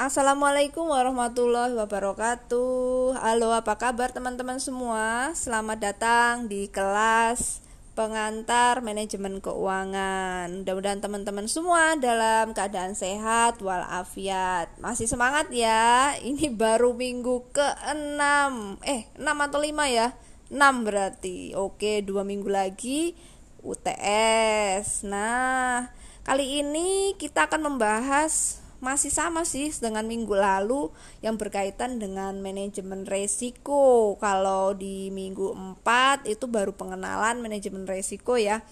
Assalamualaikum 0.00 0.88
warahmatullahi 0.88 1.76
wabarakatuh. 1.76 3.20
Halo, 3.20 3.52
apa 3.52 3.76
kabar 3.76 4.08
teman-teman 4.08 4.56
semua? 4.56 5.28
Selamat 5.36 5.76
datang 5.76 6.48
di 6.48 6.72
kelas 6.72 7.60
pengantar 7.92 8.80
manajemen 8.80 9.44
keuangan. 9.44 10.64
Mudah-mudahan 10.64 11.04
teman-teman 11.04 11.44
semua 11.52 12.00
dalam 12.00 12.56
keadaan 12.56 12.96
sehat 12.96 13.60
walafiat. 13.60 14.72
Masih 14.80 15.04
semangat 15.04 15.52
ya? 15.52 16.16
Ini 16.16 16.48
baru 16.48 16.96
minggu 16.96 17.52
ke-6. 17.52 18.80
Eh, 18.88 19.04
6 19.20 19.36
atau 19.36 19.60
5 19.60 19.84
ya? 19.84 20.16
6 20.48 20.80
berarti. 20.80 21.52
Oke, 21.52 22.00
dua 22.00 22.24
minggu 22.24 22.48
lagi 22.48 23.12
UTS. 23.60 25.04
Nah, 25.04 25.92
kali 26.24 26.64
ini 26.64 27.12
kita 27.20 27.52
akan 27.52 27.68
membahas 27.68 28.59
masih 28.80 29.12
sama 29.12 29.44
sih 29.44 29.68
dengan 29.76 30.08
minggu 30.08 30.32
lalu 30.32 30.88
yang 31.20 31.36
berkaitan 31.36 32.00
dengan 32.00 32.40
manajemen 32.40 33.04
resiko. 33.04 34.16
Kalau 34.16 34.72
di 34.72 35.12
minggu 35.12 35.52
4 35.84 36.24
itu 36.24 36.48
baru 36.48 36.72
pengenalan 36.72 37.44
manajemen 37.44 37.84
resiko 37.84 38.40
ya. 38.40 38.64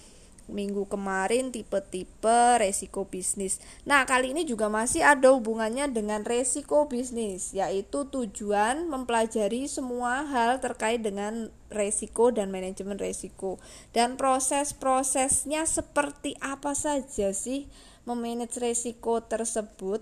Minggu 0.48 0.88
kemarin 0.88 1.52
tipe-tipe 1.52 2.56
resiko 2.56 3.04
bisnis. 3.04 3.60
Nah, 3.84 4.08
kali 4.08 4.32
ini 4.32 4.48
juga 4.48 4.72
masih 4.72 5.04
ada 5.04 5.28
hubungannya 5.36 5.92
dengan 5.92 6.24
resiko 6.24 6.88
bisnis, 6.88 7.52
yaitu 7.52 8.08
tujuan 8.08 8.88
mempelajari 8.88 9.68
semua 9.68 10.24
hal 10.24 10.56
terkait 10.64 11.04
dengan 11.04 11.52
resiko 11.68 12.32
dan 12.32 12.48
manajemen 12.48 12.96
resiko. 12.96 13.60
Dan 13.92 14.16
proses-prosesnya 14.16 15.68
seperti 15.68 16.32
apa 16.40 16.72
saja 16.72 17.36
sih? 17.36 17.68
Memanage 18.08 18.56
resiko 18.56 19.20
tersebut 19.20 20.00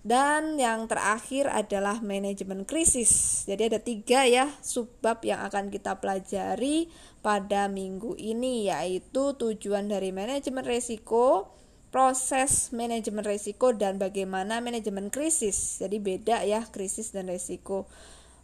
dan 0.00 0.56
yang 0.56 0.88
terakhir 0.88 1.50
adalah 1.52 2.00
manajemen 2.00 2.64
krisis. 2.64 3.44
Jadi 3.44 3.74
ada 3.74 3.80
tiga 3.82 4.24
ya 4.24 4.48
subbab 4.64 5.20
yang 5.28 5.44
akan 5.44 5.68
kita 5.68 6.00
pelajari 6.00 6.88
pada 7.20 7.68
minggu 7.68 8.16
ini 8.16 8.72
yaitu 8.72 9.36
tujuan 9.36 9.92
dari 9.92 10.08
manajemen 10.08 10.64
resiko, 10.64 11.52
proses 11.92 12.72
manajemen 12.72 13.26
resiko 13.26 13.76
dan 13.76 14.00
bagaimana 14.00 14.64
manajemen 14.64 15.12
krisis. 15.12 15.84
Jadi 15.84 16.00
beda 16.00 16.48
ya 16.48 16.64
krisis 16.64 17.12
dan 17.12 17.28
resiko. 17.28 17.84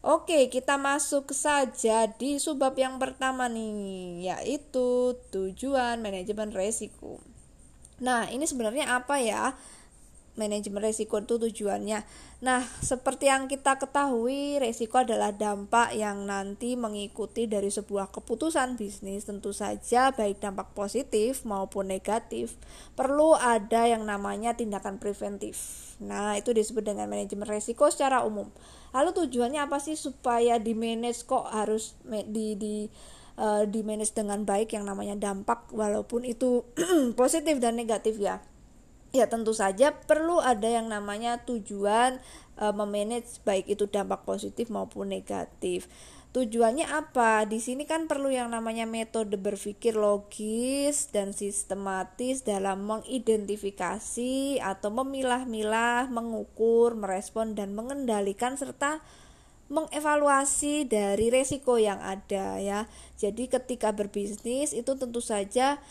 Oke, 0.06 0.46
kita 0.52 0.76
masuk 0.78 1.34
saja 1.34 2.06
di 2.06 2.38
subbab 2.38 2.78
yang 2.78 3.00
pertama 3.02 3.50
nih, 3.50 4.30
yaitu 4.30 5.18
tujuan 5.34 5.98
manajemen 5.98 6.54
resiko. 6.54 7.18
Nah, 8.00 8.28
ini 8.28 8.44
sebenarnya 8.44 8.92
apa 8.92 9.16
ya? 9.20 9.56
Manajemen 10.36 10.84
resiko 10.84 11.16
itu 11.16 11.40
tujuannya. 11.40 12.04
Nah, 12.44 12.60
seperti 12.84 13.32
yang 13.32 13.48
kita 13.48 13.80
ketahui, 13.80 14.60
resiko 14.60 15.00
adalah 15.00 15.32
dampak 15.32 15.96
yang 15.96 16.28
nanti 16.28 16.76
mengikuti 16.76 17.48
dari 17.48 17.72
sebuah 17.72 18.12
keputusan 18.12 18.76
bisnis. 18.76 19.24
Tentu 19.24 19.56
saja, 19.56 20.12
baik 20.12 20.44
dampak 20.44 20.76
positif 20.76 21.48
maupun 21.48 21.88
negatif, 21.88 22.60
perlu 22.92 23.32
ada 23.32 23.88
yang 23.88 24.04
namanya 24.04 24.52
tindakan 24.52 25.00
preventif. 25.00 25.56
Nah, 26.04 26.36
itu 26.36 26.52
disebut 26.52 26.84
dengan 26.84 27.08
manajemen 27.08 27.48
resiko 27.48 27.88
secara 27.88 28.20
umum. 28.20 28.52
Lalu 28.92 29.16
tujuannya 29.16 29.64
apa 29.64 29.80
sih 29.80 29.96
supaya 29.96 30.60
di 30.60 30.76
manage 30.76 31.24
kok 31.24 31.48
harus 31.48 31.96
di 32.04 32.60
di 32.60 32.92
uh, 33.36 33.64
di 33.68 33.80
manage 33.86 34.12
dengan 34.16 34.42
baik 34.42 34.74
yang 34.74 34.84
namanya 34.88 35.16
dampak 35.16 35.68
walaupun 35.72 36.24
itu 36.24 36.64
positif 37.20 37.60
dan 37.62 37.76
negatif 37.76 38.18
ya. 38.20 38.42
Ya 39.14 39.30
tentu 39.30 39.56
saja 39.56 39.94
perlu 39.94 40.42
ada 40.42 40.66
yang 40.68 40.92
namanya 40.92 41.40
tujuan 41.46 42.20
uh, 42.60 42.74
memanage 42.74 43.40
baik 43.46 43.70
itu 43.70 43.88
dampak 43.88 44.26
positif 44.28 44.68
maupun 44.68 45.08
negatif. 45.08 45.88
Tujuannya 46.36 46.84
apa? 46.84 47.48
Di 47.48 47.64
sini 47.64 47.88
kan 47.88 48.12
perlu 48.12 48.28
yang 48.28 48.52
namanya 48.52 48.84
metode 48.84 49.40
berpikir 49.40 49.96
logis 49.96 51.08
dan 51.08 51.32
sistematis 51.32 52.44
dalam 52.44 52.84
mengidentifikasi 52.84 54.60
atau 54.60 54.90
memilah-milah 54.92 56.12
mengukur 56.12 56.92
merespon 56.92 57.56
dan 57.56 57.72
mengendalikan 57.72 58.60
serta 58.60 59.00
mengevaluasi 59.66 60.86
dari 60.86 61.28
resiko 61.28 61.76
yang 61.76 61.98
ada 61.98 62.58
ya. 62.62 62.86
Jadi 63.18 63.50
ketika 63.50 63.92
berbisnis 63.92 64.70
itu 64.72 64.94
tentu 64.94 65.18
saja 65.18 65.82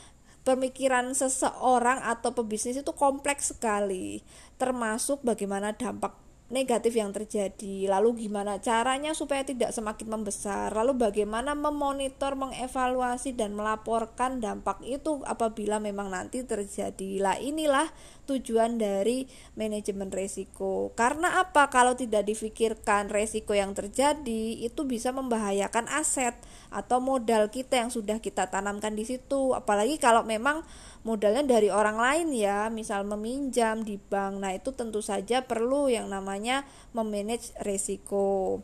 pemikiran 0.46 1.12
seseorang 1.12 2.00
atau 2.06 2.32
pebisnis 2.32 2.80
itu 2.80 2.94
kompleks 2.94 3.52
sekali, 3.54 4.22
termasuk 4.62 5.22
bagaimana 5.26 5.74
dampak 5.74 6.25
negatif 6.46 6.94
yang 6.94 7.10
terjadi. 7.10 7.90
Lalu 7.90 8.30
gimana 8.30 8.62
caranya 8.62 9.18
supaya 9.18 9.42
tidak 9.42 9.74
semakin 9.74 10.08
membesar? 10.14 10.70
Lalu 10.70 10.94
bagaimana 11.10 11.58
memonitor, 11.58 12.38
mengevaluasi 12.38 13.34
dan 13.34 13.58
melaporkan 13.58 14.38
dampak 14.38 14.78
itu 14.86 15.26
apabila 15.26 15.82
memang 15.82 16.14
nanti 16.14 16.46
terjadi. 16.46 17.18
Lah 17.18 17.38
inilah 17.42 17.90
tujuan 18.30 18.78
dari 18.78 19.26
manajemen 19.58 20.14
resiko. 20.14 20.94
Karena 20.94 21.42
apa? 21.42 21.70
Kalau 21.74 21.98
tidak 21.98 22.30
difikirkan 22.30 23.10
resiko 23.10 23.58
yang 23.58 23.74
terjadi 23.74 24.62
itu 24.62 24.86
bisa 24.86 25.10
membahayakan 25.10 25.90
aset 25.90 26.38
atau 26.76 27.00
modal 27.00 27.48
kita 27.48 27.80
yang 27.80 27.88
sudah 27.88 28.20
kita 28.20 28.52
tanamkan 28.52 28.92
di 28.92 29.08
situ. 29.08 29.56
Apalagi 29.56 29.96
kalau 29.96 30.28
memang 30.28 30.68
modalnya 31.08 31.48
dari 31.48 31.72
orang 31.72 31.96
lain 31.96 32.36
ya, 32.36 32.68
misal 32.68 33.08
meminjam 33.08 33.88
di 33.88 33.96
bank. 33.96 34.44
Nah, 34.44 34.52
itu 34.52 34.76
tentu 34.76 35.00
saja 35.00 35.48
perlu 35.48 35.88
yang 35.88 36.12
namanya 36.12 36.68
memanage 36.92 37.56
risiko. 37.64 38.60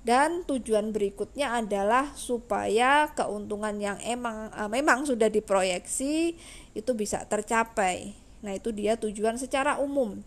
Dan 0.00 0.48
tujuan 0.48 0.96
berikutnya 0.96 1.60
adalah 1.60 2.16
supaya 2.16 3.12
keuntungan 3.12 3.76
yang 3.76 4.00
emang 4.00 4.48
e, 4.48 4.62
memang 4.72 5.04
sudah 5.04 5.28
diproyeksi 5.28 6.40
itu 6.72 6.90
bisa 6.96 7.28
tercapai. 7.28 8.16
Nah, 8.40 8.56
itu 8.56 8.72
dia 8.72 8.96
tujuan 8.96 9.36
secara 9.36 9.76
umum. 9.76 10.24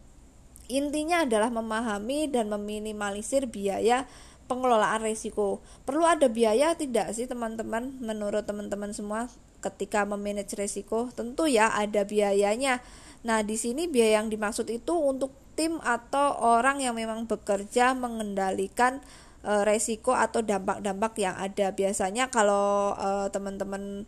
Intinya 0.70 1.26
adalah 1.26 1.50
memahami 1.50 2.30
dan 2.30 2.54
meminimalisir 2.54 3.50
biaya 3.50 4.06
pengelolaan 4.46 5.02
risiko. 5.02 5.64
Perlu 5.88 6.04
ada 6.04 6.28
biaya 6.28 6.76
tidak 6.76 7.16
sih 7.16 7.26
teman-teman 7.26 7.98
menurut 8.04 8.44
teman-teman 8.44 8.92
semua 8.92 9.32
ketika 9.64 10.04
memanage 10.04 10.60
resiko 10.60 11.08
tentu 11.16 11.48
ya 11.48 11.72
ada 11.72 12.04
biayanya. 12.04 12.84
Nah, 13.24 13.40
di 13.40 13.56
sini 13.56 13.88
biaya 13.88 14.20
yang 14.20 14.28
dimaksud 14.28 14.68
itu 14.68 14.92
untuk 14.92 15.32
tim 15.56 15.80
atau 15.80 16.36
orang 16.44 16.84
yang 16.84 16.98
memang 16.98 17.24
bekerja 17.24 17.96
mengendalikan 17.96 19.00
e, 19.46 19.64
resiko 19.64 20.12
atau 20.12 20.44
dampak-dampak 20.44 21.14
yang 21.24 21.36
ada. 21.40 21.72
Biasanya 21.72 22.28
kalau 22.28 22.92
e, 23.00 23.32
teman-teman 23.32 24.04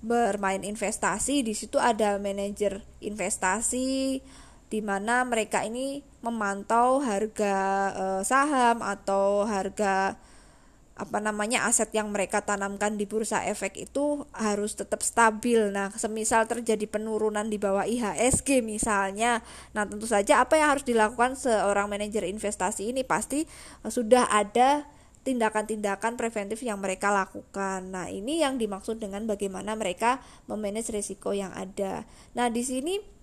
bermain 0.00 0.62
investasi 0.64 1.44
di 1.44 1.52
situ 1.52 1.76
ada 1.76 2.16
manajer 2.16 2.80
investasi 3.04 4.22
di 4.70 4.80
mana 4.80 5.26
mereka 5.26 5.66
ini 5.66 6.06
memantau 6.22 7.02
harga 7.02 7.56
e, 7.90 8.04
saham 8.22 8.80
atau 8.86 9.42
harga 9.42 10.14
apa 11.00 11.16
namanya 11.16 11.64
aset 11.64 11.88
yang 11.96 12.12
mereka 12.12 12.44
tanamkan 12.44 13.00
di 13.00 13.08
bursa 13.08 13.40
efek 13.48 13.88
itu 13.88 14.28
harus 14.36 14.76
tetap 14.76 15.00
stabil. 15.00 15.72
Nah, 15.72 15.88
semisal 15.96 16.44
terjadi 16.44 16.84
penurunan 16.84 17.48
di 17.48 17.56
bawah 17.56 17.88
IHSG 17.88 18.60
misalnya, 18.60 19.40
nah 19.72 19.88
tentu 19.88 20.04
saja 20.04 20.44
apa 20.44 20.60
yang 20.60 20.76
harus 20.76 20.84
dilakukan 20.84 21.40
seorang 21.40 21.88
manajer 21.88 22.28
investasi 22.28 22.92
ini 22.92 23.00
pasti 23.00 23.48
sudah 23.88 24.28
ada 24.28 24.84
tindakan-tindakan 25.24 26.20
preventif 26.20 26.60
yang 26.64 26.80
mereka 26.80 27.08
lakukan. 27.12 27.92
Nah, 27.92 28.12
ini 28.12 28.44
yang 28.44 28.56
dimaksud 28.60 29.00
dengan 29.00 29.24
bagaimana 29.24 29.76
mereka 29.76 30.20
memanage 30.48 30.92
risiko 30.92 31.32
yang 31.32 31.52
ada. 31.56 32.04
Nah, 32.36 32.52
di 32.52 32.60
sini 32.60 33.19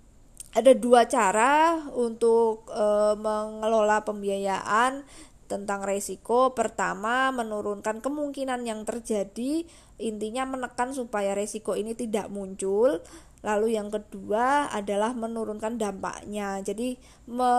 ada 0.57 0.73
dua 0.73 1.05
cara 1.05 1.85
untuk 1.93 2.65
e, 2.73 3.13
mengelola 3.13 4.01
pembiayaan 4.01 5.05
tentang 5.45 5.85
resiko. 5.85 6.57
Pertama 6.57 7.29
menurunkan 7.29 8.01
kemungkinan 8.01 8.65
yang 8.65 8.81
terjadi 8.81 9.63
intinya 9.97 10.45
menekan 10.45 10.93
supaya 10.97 11.37
resiko 11.37 11.77
ini 11.77 11.93
tidak 11.93 12.33
muncul. 12.33 13.05
Lalu 13.45 13.77
yang 13.77 13.93
kedua 13.93 14.65
adalah 14.73 15.13
menurunkan 15.13 15.77
dampaknya. 15.77 16.57
Jadi 16.65 16.97
me 17.29 17.53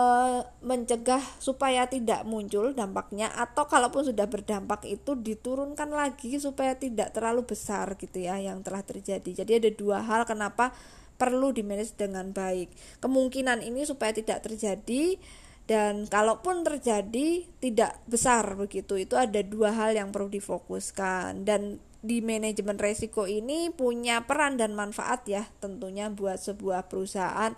mencegah 0.59 1.23
supaya 1.39 1.87
tidak 1.87 2.27
muncul 2.27 2.75
dampaknya 2.75 3.31
atau 3.31 3.63
kalaupun 3.63 4.03
sudah 4.11 4.27
berdampak 4.27 4.83
itu 4.85 5.15
diturunkan 5.15 5.87
lagi 5.89 6.35
supaya 6.35 6.75
tidak 6.75 7.15
terlalu 7.15 7.47
besar 7.47 7.95
gitu 7.95 8.19
ya 8.21 8.35
yang 8.37 8.59
telah 8.59 8.83
terjadi. 8.83 9.43
Jadi 9.43 9.51
ada 9.55 9.69
dua 9.71 10.03
hal 10.03 10.27
kenapa 10.27 10.75
perlu 11.19 11.51
dimanage 11.51 11.99
dengan 11.99 12.31
baik. 12.31 12.71
Kemungkinan 13.03 13.59
ini 13.59 13.83
supaya 13.83 14.15
tidak 14.15 14.47
terjadi 14.47 15.19
dan 15.67 16.07
kalaupun 16.07 16.63
terjadi 16.63 17.45
tidak 17.59 17.99
besar 18.07 18.55
begitu. 18.55 18.95
Itu 18.95 19.19
ada 19.19 19.43
dua 19.43 19.75
hal 19.75 19.99
yang 19.99 20.15
perlu 20.15 20.31
difokuskan. 20.31 21.43
Dan 21.43 21.83
di 21.99 22.23
manajemen 22.23 22.79
resiko 22.79 23.27
ini 23.27 23.75
punya 23.75 24.23
peran 24.23 24.55
dan 24.55 24.71
manfaat 24.71 25.27
ya 25.27 25.43
tentunya 25.59 26.07
buat 26.07 26.39
sebuah 26.39 26.87
perusahaan 26.87 27.51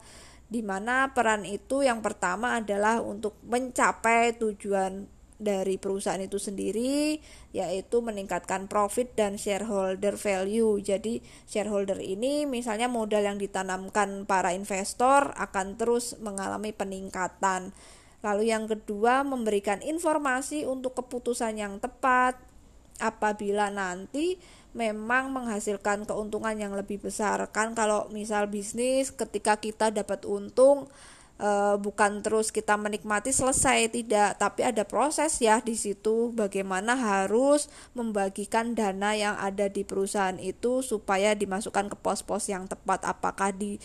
di 0.49 0.65
mana 0.65 1.13
peran 1.13 1.45
itu 1.45 1.85
yang 1.85 2.01
pertama 2.01 2.57
adalah 2.57 2.99
untuk 3.05 3.37
mencapai 3.45 4.35
tujuan 4.41 5.05
dari 5.41 5.81
perusahaan 5.81 6.21
itu 6.21 6.37
sendiri 6.37 7.17
yaitu 7.51 7.99
meningkatkan 7.99 8.69
profit 8.69 9.11
dan 9.17 9.35
shareholder 9.41 10.15
value. 10.15 10.77
Jadi 10.79 11.19
shareholder 11.49 11.97
ini 11.97 12.45
misalnya 12.45 12.85
modal 12.85 13.25
yang 13.25 13.41
ditanamkan 13.41 14.29
para 14.29 14.53
investor 14.53 15.33
akan 15.35 15.75
terus 15.75 16.15
mengalami 16.21 16.69
peningkatan. 16.71 17.73
Lalu 18.21 18.53
yang 18.53 18.69
kedua 18.69 19.25
memberikan 19.25 19.81
informasi 19.81 20.69
untuk 20.69 20.93
keputusan 20.93 21.57
yang 21.57 21.81
tepat 21.81 22.37
apabila 23.01 23.73
nanti 23.73 24.37
memang 24.71 25.33
menghasilkan 25.33 26.07
keuntungan 26.07 26.55
yang 26.55 26.77
lebih 26.77 27.01
besar. 27.01 27.41
Kan 27.51 27.75
kalau 27.75 28.07
misal 28.13 28.47
bisnis 28.47 29.11
ketika 29.11 29.59
kita 29.59 29.91
dapat 29.91 30.23
untung 30.23 30.87
uh, 31.41 31.75
bukan 31.81 32.21
terus 32.21 32.53
kita 32.53 32.77
menikmati 32.77 33.33
selesai 33.33 33.89
tidak 33.89 34.37
tapi 34.37 34.61
ada 34.61 34.85
proses 34.85 35.41
ya 35.41 35.59
di 35.59 35.73
situ 35.73 36.29
bagaimana 36.31 36.93
harus 36.93 37.67
membagikan 37.97 38.77
dana 38.77 39.17
yang 39.17 39.35
ada 39.41 39.67
di 39.67 39.81
perusahaan 39.81 40.37
itu 40.37 40.85
supaya 40.85 41.33
dimasukkan 41.33 41.91
ke 41.91 41.97
pos-pos 41.99 42.47
yang 42.47 42.69
tepat 42.69 43.03
apakah 43.03 43.49
di 43.51 43.81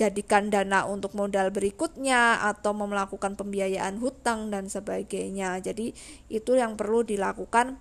jadikan 0.00 0.48
dana 0.48 0.88
untuk 0.88 1.12
modal 1.12 1.52
berikutnya 1.52 2.40
atau 2.48 2.72
melakukan 2.72 3.36
pembiayaan 3.36 4.00
hutang 4.00 4.48
dan 4.48 4.72
sebagainya. 4.72 5.60
Jadi 5.60 5.92
itu 6.32 6.56
yang 6.56 6.80
perlu 6.80 7.04
dilakukan 7.04 7.76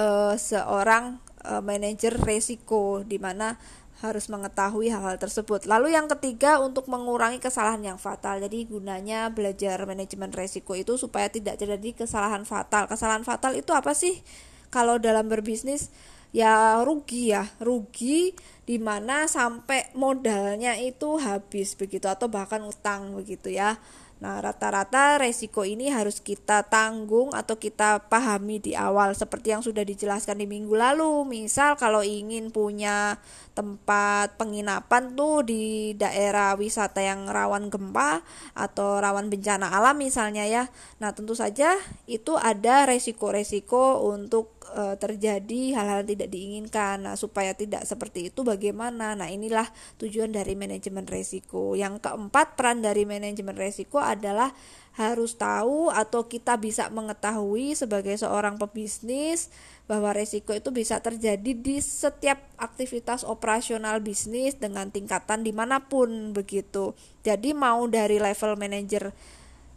uh, 0.00 0.32
seorang 0.32 1.20
uh, 1.44 1.60
manajer 1.60 2.16
resiko 2.16 3.04
di 3.04 3.20
mana 3.20 3.60
harus 4.04 4.28
mengetahui 4.28 4.92
hal-hal 4.92 5.16
tersebut. 5.16 5.64
Lalu 5.64 5.96
yang 5.96 6.04
ketiga 6.04 6.60
untuk 6.60 6.84
mengurangi 6.92 7.40
kesalahan 7.40 7.80
yang 7.80 7.98
fatal. 7.98 8.36
Jadi 8.36 8.68
gunanya 8.68 9.32
belajar 9.32 9.80
manajemen 9.88 10.28
resiko 10.36 10.76
itu 10.76 11.00
supaya 11.00 11.32
tidak 11.32 11.56
terjadi 11.56 12.04
kesalahan 12.04 12.44
fatal. 12.44 12.84
Kesalahan 12.90 13.24
fatal 13.24 13.56
itu 13.56 13.72
apa 13.72 13.96
sih? 13.96 14.20
Kalau 14.68 15.00
dalam 15.00 15.32
berbisnis 15.32 15.88
ya 16.36 16.84
rugi 16.84 17.32
ya, 17.32 17.48
rugi 17.56 18.36
di 18.68 18.76
mana 18.76 19.24
sampai 19.24 19.88
modalnya 19.96 20.76
itu 20.76 21.16
habis 21.16 21.72
begitu 21.72 22.04
atau 22.12 22.28
bahkan 22.28 22.60
utang 22.68 23.16
begitu 23.16 23.48
ya. 23.48 23.80
Nah, 24.16 24.40
rata-rata 24.40 25.20
resiko 25.20 25.68
ini 25.68 25.92
harus 25.92 26.24
kita 26.24 26.64
tanggung 26.72 27.36
atau 27.36 27.60
kita 27.60 28.08
pahami 28.08 28.56
di 28.56 28.72
awal 28.72 29.12
seperti 29.12 29.52
yang 29.52 29.60
sudah 29.60 29.84
dijelaskan 29.84 30.40
di 30.40 30.48
minggu 30.48 30.72
lalu. 30.72 31.28
Misal 31.28 31.76
kalau 31.76 32.00
ingin 32.00 32.48
punya 32.48 33.20
tempat 33.52 34.40
penginapan 34.40 35.12
tuh 35.12 35.44
di 35.44 35.92
daerah 36.00 36.56
wisata 36.56 37.04
yang 37.04 37.28
rawan 37.28 37.68
gempa 37.68 38.24
atau 38.56 39.04
rawan 39.04 39.28
bencana 39.28 39.68
alam 39.68 40.00
misalnya 40.00 40.48
ya. 40.48 40.72
Nah, 40.96 41.12
tentu 41.12 41.36
saja 41.36 41.76
itu 42.08 42.40
ada 42.40 42.88
resiko-resiko 42.88 44.00
untuk 44.00 44.55
e, 44.74 44.82
terjadi 44.98 45.78
hal-hal 45.78 46.02
tidak 46.02 46.32
diinginkan. 46.32 47.06
Nah, 47.06 47.14
supaya 47.14 47.54
tidak 47.54 47.86
seperti 47.86 48.32
itu 48.32 48.42
bagaimana? 48.42 49.14
Nah, 49.14 49.30
inilah 49.30 49.68
tujuan 50.02 50.34
dari 50.34 50.58
manajemen 50.58 51.06
resiko. 51.06 51.78
Yang 51.78 52.02
keempat, 52.02 52.58
peran 52.58 52.82
dari 52.82 53.06
manajemen 53.06 53.54
resiko 53.54 54.02
adalah 54.02 54.50
harus 54.96 55.36
tahu 55.36 55.92
atau 55.92 56.24
kita 56.24 56.56
bisa 56.56 56.88
mengetahui 56.88 57.76
sebagai 57.76 58.16
seorang 58.16 58.56
pebisnis 58.56 59.52
bahwa 59.84 60.16
resiko 60.16 60.56
itu 60.56 60.72
bisa 60.72 61.04
terjadi 61.04 61.52
di 61.52 61.78
setiap 61.84 62.40
aktivitas 62.56 63.22
operasional 63.22 64.00
bisnis 64.00 64.56
dengan 64.56 64.88
tingkatan 64.88 65.44
di 65.44 65.52
mana 65.52 65.84
pun 65.84 66.32
begitu. 66.32 66.96
Jadi 67.22 67.52
mau 67.52 67.84
dari 67.86 68.16
level 68.16 68.56
manajer 68.56 69.12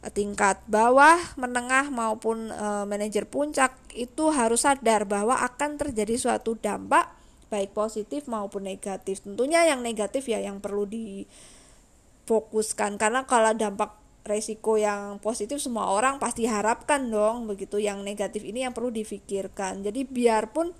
tingkat 0.07 0.63
bawah, 0.71 1.19
menengah 1.35 1.91
maupun 1.91 2.55
e, 2.55 2.87
manajer 2.87 3.27
puncak 3.27 3.75
itu 3.91 4.31
harus 4.31 4.63
sadar 4.63 5.03
bahwa 5.03 5.35
akan 5.43 5.75
terjadi 5.75 6.15
suatu 6.15 6.55
dampak 6.55 7.11
baik 7.51 7.75
positif 7.75 8.23
maupun 8.31 8.63
negatif. 8.63 9.19
Tentunya 9.19 9.67
yang 9.67 9.83
negatif 9.83 10.31
ya 10.31 10.39
yang 10.39 10.63
perlu 10.63 10.87
difokuskan 10.87 12.95
karena 12.95 13.27
kalau 13.27 13.51
dampak 13.51 13.99
resiko 14.23 14.79
yang 14.79 15.19
positif 15.19 15.59
semua 15.59 15.91
orang 15.91 16.15
pasti 16.21 16.45
harapkan 16.47 17.11
dong 17.11 17.49
begitu 17.49 17.81
yang 17.81 18.05
negatif 18.05 18.45
ini 18.47 18.63
yang 18.63 18.71
perlu 18.71 18.95
difikirkan. 18.95 19.83
Jadi 19.83 20.07
biarpun 20.07 20.71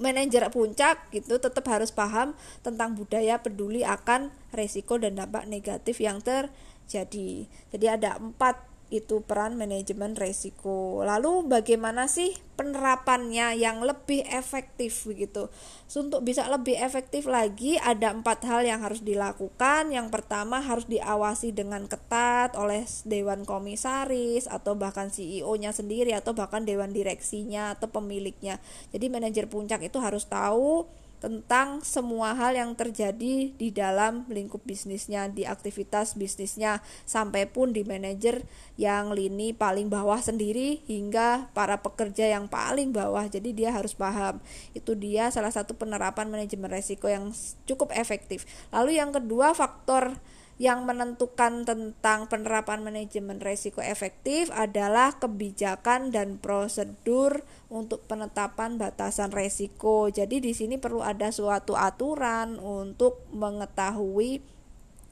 manajer 0.00 0.48
puncak 0.48 1.12
gitu 1.12 1.36
tetap 1.36 1.68
harus 1.68 1.92
paham 1.92 2.32
tentang 2.64 2.96
budaya 2.96 3.36
peduli 3.42 3.84
akan 3.84 4.32
resiko 4.50 4.96
dan 4.96 5.20
dampak 5.20 5.44
negatif 5.50 6.00
yang 6.00 6.24
ter 6.24 6.48
jadi 6.90 7.46
jadi 7.70 7.86
ada 7.94 8.18
empat 8.18 8.70
itu 8.90 9.22
peran 9.22 9.54
manajemen 9.54 10.18
resiko. 10.18 11.06
Lalu 11.06 11.46
bagaimana 11.46 12.10
sih 12.10 12.34
penerapannya 12.58 13.54
yang 13.54 13.86
lebih 13.86 14.26
efektif 14.26 15.06
begitu? 15.06 15.46
Untuk 15.94 16.26
bisa 16.26 16.50
lebih 16.50 16.74
efektif 16.74 17.30
lagi 17.30 17.78
ada 17.78 18.10
empat 18.10 18.42
hal 18.44 18.66
yang 18.66 18.82
harus 18.82 19.00
dilakukan. 19.06 19.94
Yang 19.94 20.10
pertama 20.10 20.58
harus 20.58 20.90
diawasi 20.90 21.54
dengan 21.54 21.86
ketat 21.86 22.58
oleh 22.58 22.84
dewan 23.06 23.46
komisaris 23.46 24.50
atau 24.50 24.74
bahkan 24.74 25.08
CEO-nya 25.08 25.70
sendiri 25.70 26.10
atau 26.12 26.34
bahkan 26.34 26.66
dewan 26.66 26.90
direksinya 26.90 27.78
atau 27.78 27.88
pemiliknya. 27.94 28.58
Jadi 28.90 29.06
manajer 29.06 29.46
puncak 29.46 29.86
itu 29.86 30.02
harus 30.02 30.26
tahu 30.26 30.90
tentang 31.20 31.84
semua 31.84 32.32
hal 32.32 32.56
yang 32.56 32.72
terjadi 32.72 33.52
di 33.52 33.68
dalam 33.68 34.24
lingkup 34.32 34.64
bisnisnya, 34.64 35.28
di 35.28 35.44
aktivitas 35.44 36.16
bisnisnya, 36.16 36.80
sampai 37.04 37.44
pun 37.44 37.76
di 37.76 37.84
manajer 37.84 38.42
yang 38.80 39.12
lini 39.12 39.52
paling 39.52 39.92
bawah 39.92 40.18
sendiri 40.18 40.80
hingga 40.88 41.52
para 41.52 41.84
pekerja 41.84 42.24
yang 42.24 42.48
paling 42.48 42.96
bawah. 42.96 43.28
Jadi 43.28 43.52
dia 43.52 43.70
harus 43.70 43.92
paham. 43.92 44.40
Itu 44.72 44.96
dia 44.96 45.28
salah 45.28 45.52
satu 45.52 45.76
penerapan 45.76 46.32
manajemen 46.32 46.72
resiko 46.72 47.06
yang 47.06 47.30
cukup 47.68 47.92
efektif. 47.92 48.48
Lalu 48.72 48.96
yang 48.96 49.12
kedua 49.12 49.52
faktor 49.52 50.16
yang 50.60 50.84
menentukan 50.84 51.64
tentang 51.64 52.28
penerapan 52.28 52.84
manajemen 52.84 53.40
risiko 53.40 53.80
efektif 53.80 54.52
adalah 54.52 55.16
kebijakan 55.16 56.12
dan 56.12 56.36
prosedur 56.36 57.48
untuk 57.72 58.04
penetapan 58.04 58.76
batasan 58.76 59.32
risiko. 59.32 60.12
Jadi 60.12 60.44
di 60.44 60.52
sini 60.52 60.76
perlu 60.76 61.00
ada 61.00 61.32
suatu 61.32 61.80
aturan 61.80 62.60
untuk 62.60 63.24
mengetahui 63.32 64.44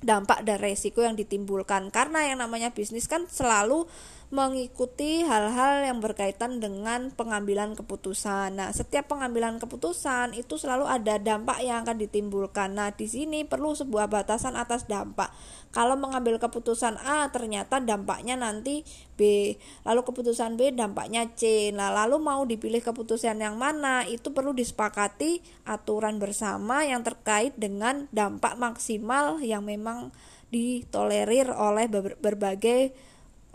dampak 0.05 0.45
dan 0.45 0.61
resiko 0.61 1.01
yang 1.01 1.17
ditimbulkan 1.17 1.89
karena 1.91 2.29
yang 2.29 2.45
namanya 2.45 2.71
bisnis 2.71 3.11
kan 3.11 3.25
selalu 3.27 3.89
mengikuti 4.29 5.25
hal-hal 5.25 5.89
yang 5.89 6.05
berkaitan 6.05 6.61
dengan 6.61 7.09
pengambilan 7.09 7.73
keputusan. 7.73 8.61
Nah, 8.61 8.69
setiap 8.77 9.09
pengambilan 9.09 9.57
keputusan 9.57 10.37
itu 10.37 10.61
selalu 10.61 10.85
ada 10.85 11.17
dampak 11.17 11.65
yang 11.65 11.81
akan 11.81 11.97
ditimbulkan. 11.97 12.77
Nah, 12.77 12.93
di 12.93 13.09
sini 13.09 13.49
perlu 13.49 13.73
sebuah 13.73 14.13
batasan 14.13 14.53
atas 14.53 14.85
dampak. 14.85 15.33
Kalau 15.73 15.97
mengambil 15.97 16.37
keputusan 16.37 17.01
A 17.01 17.33
ternyata 17.33 17.81
dampaknya 17.81 18.37
nanti 18.37 18.85
B, 19.17 19.57
lalu 19.89 20.01
keputusan 20.05 20.61
B 20.61 20.77
dampaknya 20.77 21.33
C. 21.33 21.73
Nah, 21.73 21.89
lalu 21.89 22.21
mau 22.21 22.45
dipilih 22.45 22.85
keputusan 22.85 23.41
yang 23.41 23.57
mana 23.57 24.05
itu 24.05 24.29
perlu 24.37 24.53
disepakati 24.53 25.41
aturan 25.65 26.21
bersama 26.21 26.85
yang 26.85 27.01
terkait 27.01 27.57
dengan 27.57 28.05
dampak 28.13 28.61
maksimal 28.61 29.41
yang 29.41 29.65
memang 29.65 30.13
ditolerir 30.53 31.49
oleh 31.53 31.89
berbagai 32.21 33.08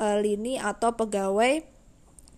uh, 0.03 0.19
lini 0.19 0.59
atau 0.59 0.99
pegawai 0.99 1.63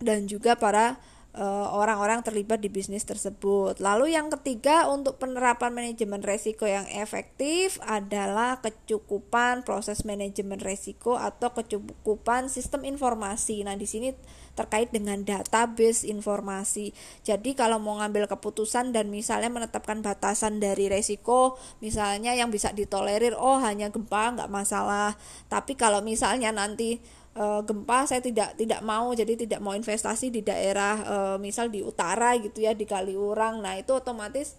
dan 0.00 0.28
juga 0.28 0.56
para 0.56 1.00
eh, 1.36 1.68
orang-orang 1.72 2.24
terlibat 2.24 2.60
di 2.60 2.72
bisnis 2.72 3.04
tersebut. 3.04 3.80
Lalu 3.80 4.16
yang 4.16 4.32
ketiga 4.32 4.88
untuk 4.88 5.20
penerapan 5.20 5.72
manajemen 5.72 6.24
resiko 6.24 6.64
yang 6.64 6.88
efektif 6.92 7.76
adalah 7.84 8.60
kecukupan 8.60 9.64
proses 9.64 10.04
manajemen 10.04 10.60
resiko 10.60 11.16
atau 11.16 11.52
kecukupan 11.52 12.48
sistem 12.48 12.84
informasi. 12.88 13.64
Nah, 13.64 13.76
di 13.76 13.84
sini 13.84 14.16
terkait 14.56 14.88
dengan 14.88 15.20
database 15.20 16.08
informasi. 16.08 16.96
Jadi 17.20 17.52
kalau 17.52 17.76
mau 17.76 18.00
ngambil 18.00 18.24
keputusan 18.32 18.96
dan 18.96 19.12
misalnya 19.12 19.52
menetapkan 19.52 20.00
batasan 20.00 20.56
dari 20.64 20.88
resiko, 20.88 21.60
misalnya 21.84 22.32
yang 22.32 22.48
bisa 22.48 22.72
ditolerir, 22.72 23.36
oh 23.36 23.60
hanya 23.60 23.92
gempa 23.92 24.32
nggak 24.40 24.48
masalah. 24.48 25.20
Tapi 25.52 25.76
kalau 25.76 26.00
misalnya 26.00 26.48
nanti 26.56 27.04
e, 27.36 27.44
gempa 27.68 28.08
saya 28.08 28.24
tidak 28.24 28.56
tidak 28.56 28.80
mau 28.80 29.12
jadi 29.12 29.36
tidak 29.36 29.60
mau 29.60 29.76
investasi 29.76 30.32
di 30.32 30.40
daerah 30.40 30.94
e, 31.04 31.16
misal 31.36 31.68
di 31.68 31.84
utara 31.84 32.34
gitu 32.40 32.64
ya 32.64 32.72
di 32.72 32.88
Kaliurang. 32.88 33.60
Nah 33.60 33.76
itu 33.76 33.92
otomatis 33.92 34.56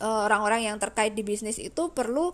eh, 0.00 0.06
orang-orang 0.06 0.70
yang 0.70 0.76
terkait 0.78 1.12
di 1.12 1.26
bisnis 1.26 1.58
itu 1.58 1.90
perlu 1.92 2.32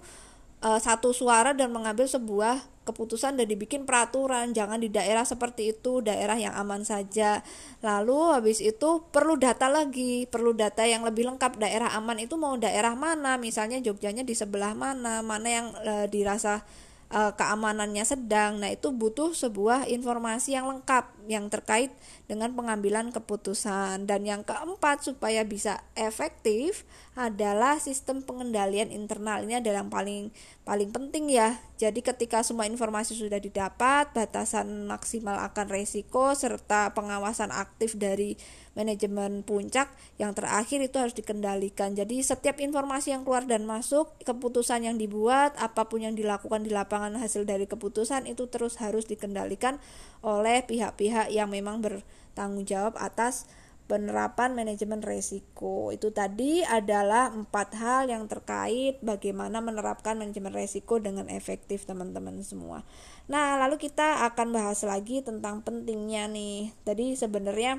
e, 0.60 0.68
satu 0.78 1.10
suara 1.16 1.56
dan 1.56 1.72
mengambil 1.72 2.06
sebuah 2.06 2.76
keputusan 2.86 3.34
dan 3.34 3.50
dibikin 3.50 3.82
peraturan. 3.82 4.54
Jangan 4.54 4.78
di 4.78 4.86
daerah 4.86 5.26
seperti 5.26 5.74
itu 5.74 5.98
daerah 6.00 6.38
yang 6.38 6.54
aman 6.54 6.86
saja. 6.86 7.42
Lalu 7.82 8.38
habis 8.38 8.62
itu 8.62 9.02
perlu 9.10 9.34
data 9.34 9.66
lagi 9.66 10.30
perlu 10.30 10.54
data 10.54 10.86
yang 10.86 11.02
lebih 11.02 11.26
lengkap. 11.26 11.58
Daerah 11.58 11.98
aman 11.98 12.22
itu 12.22 12.38
mau 12.38 12.54
daerah 12.54 12.94
mana? 12.94 13.34
Misalnya 13.36 13.82
Jogjanya 13.82 14.22
di 14.22 14.38
sebelah 14.38 14.72
mana? 14.78 15.20
Mana 15.26 15.48
yang 15.50 15.66
e, 15.82 16.06
dirasa 16.06 16.62
uh, 17.10 17.32
keamanannya 17.34 18.04
sedang. 18.04 18.60
Nah, 18.60 18.70
itu 18.72 18.92
butuh 18.92 19.32
sebuah 19.32 19.88
informasi 19.88 20.54
yang 20.54 20.68
lengkap 20.70 21.15
yang 21.26 21.50
terkait 21.52 21.92
dengan 22.30 22.54
pengambilan 22.54 23.10
keputusan. 23.12 24.06
Dan 24.06 24.26
yang 24.26 24.42
keempat 24.42 25.06
supaya 25.06 25.42
bisa 25.42 25.82
efektif 25.98 26.86
adalah 27.16 27.78
sistem 27.78 28.22
pengendalian 28.22 28.90
internal. 28.94 29.42
Ini 29.42 29.60
adalah 29.60 29.82
yang 29.82 29.92
paling 29.92 30.24
paling 30.66 30.90
penting 30.90 31.30
ya. 31.30 31.58
Jadi 31.76 32.00
ketika 32.00 32.40
semua 32.42 32.66
informasi 32.66 33.16
sudah 33.16 33.40
didapat, 33.40 34.10
batasan 34.12 34.88
maksimal 34.88 35.36
akan 35.44 35.66
resiko 35.68 36.32
serta 36.32 36.96
pengawasan 36.96 37.52
aktif 37.52 37.96
dari 37.96 38.36
manajemen 38.76 39.40
puncak 39.40 39.88
yang 40.20 40.36
terakhir 40.36 40.84
itu 40.84 41.00
harus 41.00 41.16
dikendalikan. 41.16 41.96
Jadi 41.96 42.20
setiap 42.20 42.60
informasi 42.60 43.16
yang 43.16 43.24
keluar 43.24 43.48
dan 43.48 43.64
masuk, 43.64 44.12
keputusan 44.20 44.84
yang 44.84 45.00
dibuat, 45.00 45.56
apa 45.56 45.88
pun 45.88 46.04
yang 46.04 46.12
dilakukan 46.12 46.60
di 46.60 46.70
lapangan 46.70 47.16
hasil 47.16 47.48
dari 47.48 47.64
keputusan 47.64 48.28
itu 48.28 48.44
terus 48.52 48.76
harus 48.76 49.08
dikendalikan 49.08 49.80
oleh 50.20 50.60
pihak-pihak 50.68 51.15
yang 51.32 51.48
memang 51.48 51.80
bertanggung 51.80 52.68
jawab 52.68 52.92
atas 53.00 53.48
penerapan 53.86 54.58
manajemen 54.58 54.98
resiko 54.98 55.94
itu 55.94 56.10
tadi 56.10 56.66
adalah 56.66 57.30
empat 57.30 57.68
hal 57.78 58.10
yang 58.10 58.26
terkait 58.26 58.98
bagaimana 58.98 59.62
menerapkan 59.62 60.18
manajemen 60.18 60.50
resiko 60.50 60.98
dengan 60.98 61.30
efektif 61.30 61.86
teman-teman 61.86 62.42
semua. 62.42 62.82
Nah 63.30 63.56
lalu 63.62 63.78
kita 63.78 64.26
akan 64.26 64.50
bahas 64.50 64.82
lagi 64.82 65.22
tentang 65.22 65.62
pentingnya 65.62 66.26
nih. 66.26 66.74
Tadi 66.82 67.14
sebenarnya 67.14 67.78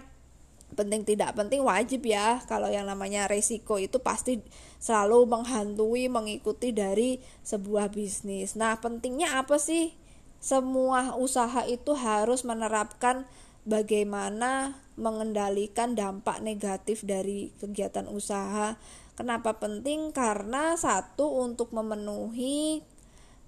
penting 0.76 1.08
tidak 1.08 1.32
penting 1.36 1.64
wajib 1.64 2.04
ya 2.04 2.44
kalau 2.44 2.68
yang 2.68 2.84
namanya 2.84 3.30
resiko 3.32 3.80
itu 3.80 4.04
pasti 4.04 4.44
selalu 4.84 5.24
menghantui 5.24 6.12
mengikuti 6.12 6.76
dari 6.76 7.24
sebuah 7.48 7.88
bisnis 7.88 8.60
nah 8.60 8.76
pentingnya 8.76 9.40
apa 9.40 9.56
sih 9.56 9.96
semua 10.48 11.20
usaha 11.20 11.68
itu 11.68 11.92
harus 11.92 12.48
menerapkan 12.48 13.28
bagaimana 13.68 14.80
mengendalikan 14.96 15.92
dampak 15.92 16.40
negatif 16.40 17.04
dari 17.04 17.52
kegiatan 17.60 18.08
usaha 18.08 18.80
kenapa 19.20 19.60
penting 19.60 20.16
karena 20.16 20.80
satu 20.80 21.44
untuk 21.44 21.76
memenuhi 21.76 22.80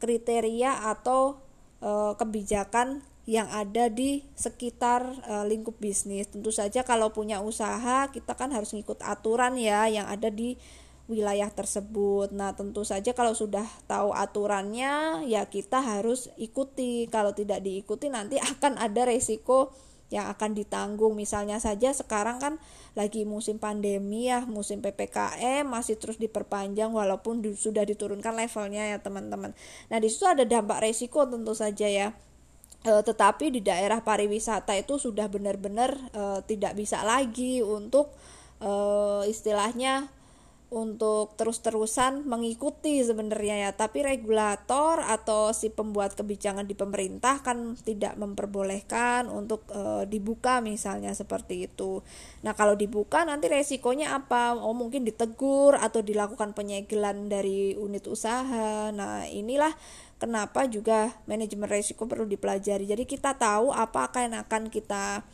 kriteria 0.03 0.91
atau 0.91 1.39
e, 1.79 2.19
kebijakan 2.19 2.99
yang 3.23 3.47
ada 3.47 3.87
di 3.87 4.25
sekitar 4.33 5.05
e, 5.23 5.33
lingkup 5.47 5.77
bisnis. 5.77 6.27
Tentu 6.27 6.49
saja 6.49 6.81
kalau 6.81 7.15
punya 7.15 7.39
usaha 7.39 8.11
kita 8.11 8.33
kan 8.35 8.51
harus 8.51 8.75
ngikut 8.75 8.99
aturan 9.05 9.55
ya 9.55 9.87
yang 9.87 10.09
ada 10.09 10.27
di 10.27 10.59
wilayah 11.09 11.49
tersebut. 11.49 12.29
Nah, 12.31 12.53
tentu 12.53 12.85
saja 12.85 13.17
kalau 13.17 13.33
sudah 13.33 13.65
tahu 13.89 14.13
aturannya 14.13 15.25
ya 15.25 15.49
kita 15.49 15.81
harus 15.81 16.29
ikuti. 16.37 17.09
Kalau 17.09 17.33
tidak 17.33 17.65
diikuti 17.65 18.07
nanti 18.07 18.37
akan 18.53 18.77
ada 18.77 19.09
resiko 19.09 19.73
yang 20.13 20.29
akan 20.29 20.53
ditanggung. 20.53 21.17
Misalnya 21.17 21.57
saja 21.57 21.89
sekarang 21.91 22.37
kan 22.37 22.53
lagi 22.93 23.25
musim 23.25 23.57
pandemi 23.57 24.29
ya, 24.29 24.45
musim 24.45 24.85
PPKM 24.85 25.65
masih 25.65 25.97
terus 25.97 26.21
diperpanjang 26.21 26.93
walaupun 26.93 27.41
sudah 27.57 27.81
diturunkan 27.83 28.37
levelnya 28.37 28.93
ya 28.93 28.97
teman-teman. 29.01 29.57
Nah, 29.89 29.97
di 29.97 30.07
situ 30.07 30.29
ada 30.29 30.45
dampak 30.45 30.85
resiko 30.85 31.25
tentu 31.25 31.57
saja 31.57 31.89
ya 31.89 32.13
e, 32.83 32.91
tetapi 33.03 33.51
di 33.51 33.61
daerah 33.63 33.99
pariwisata 34.03 34.75
itu 34.77 34.95
sudah 34.99 35.27
benar-benar 35.27 35.95
e, 36.11 36.23
tidak 36.47 36.77
bisa 36.79 37.03
lagi 37.03 37.59
untuk 37.59 38.13
e, 38.61 38.71
istilahnya 39.27 40.07
untuk 40.69 41.33
terus-terusan 41.33 42.29
mengikuti 42.29 43.01
sebenarnya 43.01 43.65
ya 43.65 43.71
tapi 43.73 44.05
regulator 44.05 45.01
atau 45.01 45.49
si 45.49 45.73
pembuat 45.73 46.13
kebijakan 46.13 46.69
di 46.69 46.77
pemerintah 46.77 47.41
kan 47.41 47.73
tidak 47.81 48.13
memperbolehkan 48.21 49.33
untuk 49.33 49.65
e, 49.73 50.05
dibuka 50.05 50.61
misalnya 50.61 51.17
seperti 51.17 51.65
itu. 51.65 52.05
Nah, 52.45 52.53
kalau 52.53 52.77
dibuka 52.77 53.25
nanti 53.25 53.49
resikonya 53.49 54.13
apa? 54.13 54.53
Oh, 54.61 54.77
mungkin 54.77 55.09
ditegur 55.09 55.73
atau 55.73 56.05
dilakukan 56.05 56.53
penyegelan 56.53 57.33
dari 57.33 57.73
unit 57.73 58.05
usaha. 58.05 58.93
Nah, 58.93 59.25
inilah 59.25 59.73
kenapa 60.21 60.69
juga 60.69 61.17
manajemen 61.25 61.65
risiko 61.65 62.05
perlu 62.05 62.29
dipelajari. 62.29 62.85
Jadi 62.85 63.09
kita 63.09 63.33
tahu 63.41 63.73
apa 63.73 64.05
yang 64.21 64.37
akan 64.37 64.69
kita 64.69 65.25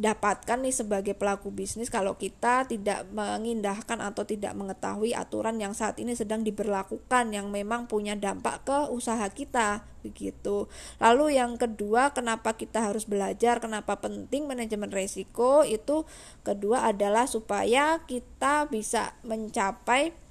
dapatkan 0.00 0.64
nih 0.64 0.72
sebagai 0.72 1.12
pelaku 1.12 1.52
bisnis 1.52 1.92
kalau 1.92 2.16
kita 2.16 2.64
tidak 2.64 3.04
mengindahkan 3.12 4.00
atau 4.00 4.24
tidak 4.24 4.56
mengetahui 4.56 5.12
aturan 5.12 5.60
yang 5.60 5.76
saat 5.76 6.00
ini 6.00 6.16
sedang 6.16 6.40
diberlakukan 6.40 7.28
yang 7.28 7.52
memang 7.52 7.84
punya 7.84 8.16
dampak 8.16 8.64
ke 8.64 8.78
usaha 8.88 9.28
kita 9.28 9.84
begitu. 10.00 10.66
Lalu 10.98 11.38
yang 11.38 11.60
kedua 11.60 12.10
kenapa 12.10 12.56
kita 12.58 12.90
harus 12.90 13.06
belajar, 13.06 13.62
kenapa 13.62 14.00
penting 14.02 14.48
manajemen 14.50 14.90
risiko 14.90 15.62
itu 15.62 16.08
kedua 16.42 16.88
adalah 16.90 17.30
supaya 17.30 18.02
kita 18.08 18.66
bisa 18.72 19.14
mencapai 19.22 20.21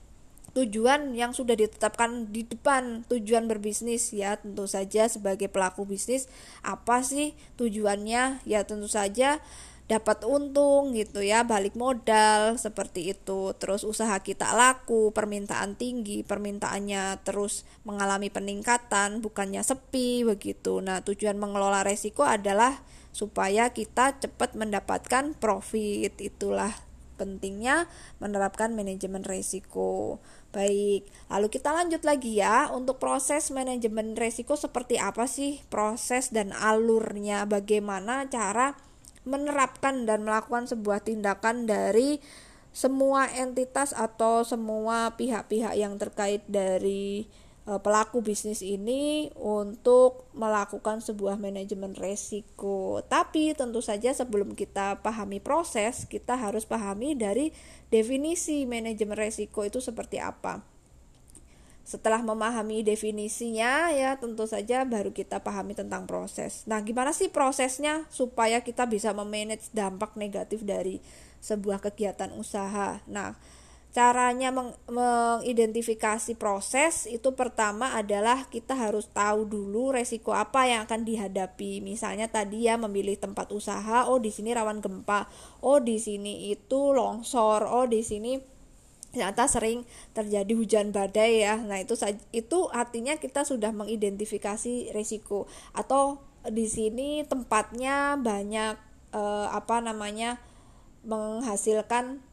tujuan 0.52 1.16
yang 1.16 1.32
sudah 1.32 1.56
ditetapkan 1.56 2.28
di 2.28 2.44
depan 2.44 3.08
tujuan 3.08 3.48
berbisnis 3.48 4.12
ya 4.12 4.36
tentu 4.36 4.68
saja 4.68 5.08
sebagai 5.08 5.48
pelaku 5.48 5.88
bisnis 5.88 6.28
apa 6.60 7.04
sih 7.04 7.32
tujuannya? 7.56 8.44
Ya 8.44 8.68
tentu 8.68 8.92
saja 8.92 9.40
dapat 9.92 10.24
untung 10.24 10.96
gitu 10.96 11.20
ya 11.20 11.44
balik 11.44 11.76
modal 11.76 12.56
seperti 12.56 13.12
itu. 13.12 13.52
Terus 13.60 13.84
usaha 13.84 14.16
kita 14.20 14.56
laku 14.56 15.12
permintaan 15.12 15.76
tinggi 15.76 16.24
permintaannya 16.24 17.24
terus 17.28 17.68
mengalami 17.84 18.32
peningkatan 18.32 19.20
bukannya 19.20 19.64
sepi 19.64 20.28
begitu. 20.28 20.80
Nah 20.80 21.04
tujuan 21.04 21.36
mengelola 21.40 21.84
resiko 21.84 22.24
adalah 22.24 22.80
supaya 23.12 23.76
kita 23.76 24.20
cepat 24.24 24.56
mendapatkan 24.56 25.36
profit 25.36 26.16
itulah 26.24 26.72
pentingnya 27.22 27.86
menerapkan 28.18 28.74
manajemen 28.74 29.22
resiko. 29.22 30.18
Baik, 30.50 31.06
lalu 31.30 31.48
kita 31.54 31.70
lanjut 31.70 32.02
lagi 32.02 32.42
ya 32.42 32.74
untuk 32.74 32.98
proses 32.98 33.54
manajemen 33.54 34.18
resiko 34.18 34.58
seperti 34.58 34.98
apa 34.98 35.30
sih 35.30 35.62
proses 35.70 36.34
dan 36.34 36.50
alurnya, 36.58 37.46
bagaimana 37.46 38.26
cara 38.34 38.74
menerapkan 39.22 40.10
dan 40.10 40.26
melakukan 40.26 40.66
sebuah 40.66 41.06
tindakan 41.06 41.70
dari 41.70 42.18
semua 42.74 43.28
entitas 43.30 43.94
atau 43.94 44.48
semua 44.48 45.14
pihak-pihak 45.20 45.78
yang 45.78 46.00
terkait 46.02 46.42
dari 46.50 47.30
pelaku 47.62 48.26
bisnis 48.26 48.66
ini 48.66 49.30
untuk 49.38 50.26
melakukan 50.34 50.98
sebuah 50.98 51.38
manajemen 51.38 51.94
resiko. 51.94 53.06
Tapi 53.06 53.54
tentu 53.54 53.86
saja 53.86 54.10
sebelum 54.18 54.58
kita 54.58 54.98
pahami 55.06 55.38
proses, 55.38 56.10
kita 56.10 56.34
harus 56.34 56.66
pahami 56.66 57.14
dari 57.14 57.54
definisi 57.94 58.66
manajemen 58.66 59.14
resiko 59.14 59.62
itu 59.62 59.78
seperti 59.78 60.18
apa. 60.18 60.66
Setelah 61.86 62.26
memahami 62.26 62.82
definisinya 62.82 63.94
ya 63.94 64.18
tentu 64.18 64.46
saja 64.50 64.86
baru 64.86 65.14
kita 65.14 65.42
pahami 65.46 65.78
tentang 65.78 66.10
proses. 66.10 66.66
Nah, 66.66 66.82
gimana 66.82 67.14
sih 67.14 67.30
prosesnya 67.30 68.10
supaya 68.10 68.62
kita 68.66 68.90
bisa 68.90 69.14
memanage 69.14 69.70
dampak 69.74 70.18
negatif 70.18 70.66
dari 70.66 70.98
sebuah 71.42 71.82
kegiatan 71.82 72.34
usaha? 72.38 73.02
Nah, 73.10 73.38
caranya 73.92 74.56
meng 74.56 74.72
mengidentifikasi 74.88 76.40
proses 76.40 77.12
itu 77.12 77.36
pertama 77.36 77.92
adalah 78.00 78.48
kita 78.48 78.72
harus 78.72 79.12
tahu 79.12 79.44
dulu 79.44 79.92
resiko 79.92 80.32
apa 80.32 80.64
yang 80.64 80.88
akan 80.88 81.04
dihadapi. 81.04 81.84
Misalnya 81.84 82.32
tadi 82.32 82.72
ya 82.72 82.80
memilih 82.80 83.20
tempat 83.20 83.52
usaha, 83.52 84.08
oh 84.08 84.24
di 84.24 84.32
sini 84.32 84.56
rawan 84.56 84.80
gempa, 84.80 85.28
oh 85.60 85.84
di 85.84 86.00
sini 86.00 86.56
itu 86.56 86.96
longsor, 86.96 87.68
oh 87.68 87.84
di 87.84 88.00
sini 88.00 88.40
ternyata 89.12 89.44
sering 89.52 89.84
terjadi 90.16 90.56
hujan 90.56 90.96
badai 90.96 91.44
ya. 91.44 91.60
Nah, 91.60 91.84
itu 91.84 92.00
itu 92.32 92.72
artinya 92.72 93.20
kita 93.20 93.44
sudah 93.44 93.76
mengidentifikasi 93.76 94.96
resiko 94.96 95.52
atau 95.76 96.24
di 96.48 96.64
sini 96.66 97.28
tempatnya 97.28 98.16
banyak 98.16 98.80
eh, 99.12 99.48
apa 99.52 99.84
namanya 99.84 100.40
menghasilkan 101.04 102.24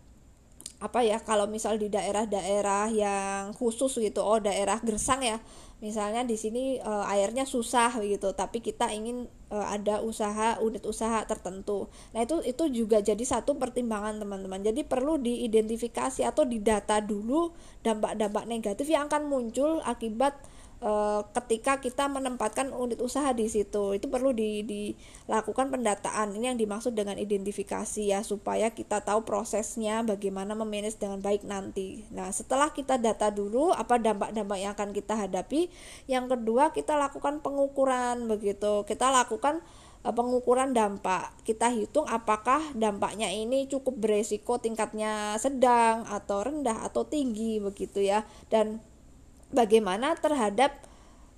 apa 0.78 1.02
ya 1.02 1.18
kalau 1.18 1.50
misal 1.50 1.74
di 1.74 1.90
daerah-daerah 1.90 2.94
yang 2.94 3.50
khusus 3.58 3.98
gitu 3.98 4.22
oh 4.22 4.38
daerah 4.38 4.78
gersang 4.78 5.26
ya 5.26 5.42
misalnya 5.78 6.26
di 6.26 6.34
sini 6.34 6.78
e, 6.78 6.92
airnya 7.10 7.46
susah 7.46 7.98
gitu 8.02 8.34
tapi 8.34 8.58
kita 8.58 8.90
ingin 8.90 9.30
e, 9.50 9.58
ada 9.58 10.02
usaha 10.02 10.58
unit 10.58 10.82
usaha 10.82 11.22
tertentu. 11.22 11.86
Nah 12.14 12.26
itu 12.26 12.42
itu 12.42 12.66
juga 12.82 12.98
jadi 12.98 13.22
satu 13.22 13.58
pertimbangan 13.58 14.18
teman-teman. 14.18 14.58
Jadi 14.58 14.82
perlu 14.82 15.22
diidentifikasi 15.22 16.26
atau 16.26 16.42
didata 16.42 16.98
dulu 16.98 17.54
dampak-dampak 17.86 18.44
negatif 18.50 18.90
yang 18.90 19.06
akan 19.06 19.30
muncul 19.30 19.78
akibat 19.86 20.34
Eh, 20.78 21.20
ketika 21.34 21.82
kita 21.82 22.06
menempatkan 22.06 22.70
unit 22.70 23.02
usaha 23.02 23.34
di 23.34 23.50
situ. 23.50 23.98
Itu 23.98 24.06
perlu 24.06 24.30
di, 24.30 24.62
dilakukan 24.62 25.74
pendataan. 25.74 26.38
Ini 26.38 26.54
yang 26.54 26.58
dimaksud 26.58 26.94
dengan 26.94 27.18
identifikasi 27.18 28.06
ya 28.06 28.22
supaya 28.22 28.70
kita 28.70 29.02
tahu 29.02 29.26
prosesnya 29.26 30.06
bagaimana 30.06 30.54
memanage 30.54 31.02
dengan 31.02 31.18
baik 31.18 31.42
nanti. 31.42 32.06
Nah 32.14 32.30
setelah 32.30 32.70
kita 32.70 32.94
data 32.94 33.26
dulu 33.34 33.74
apa 33.74 33.98
dampak-dampak 33.98 34.58
yang 34.62 34.72
akan 34.78 34.90
kita 34.94 35.18
hadapi. 35.18 35.66
Yang 36.06 36.38
kedua 36.38 36.70
kita 36.70 36.94
lakukan 36.94 37.42
pengukuran 37.42 38.30
begitu. 38.30 38.86
Kita 38.86 39.10
lakukan 39.10 39.58
eh, 40.06 40.14
pengukuran 40.14 40.78
dampak. 40.78 41.42
Kita 41.42 41.74
hitung 41.74 42.06
apakah 42.06 42.62
dampaknya 42.78 43.26
ini 43.34 43.66
cukup 43.66 43.98
beresiko 43.98 44.62
tingkatnya 44.62 45.42
sedang 45.42 46.06
atau 46.06 46.46
rendah 46.46 46.86
atau 46.86 47.02
tinggi 47.02 47.58
begitu 47.58 47.98
ya. 47.98 48.22
Dan 48.46 48.78
bagaimana 49.52 50.16
terhadap 50.18 50.76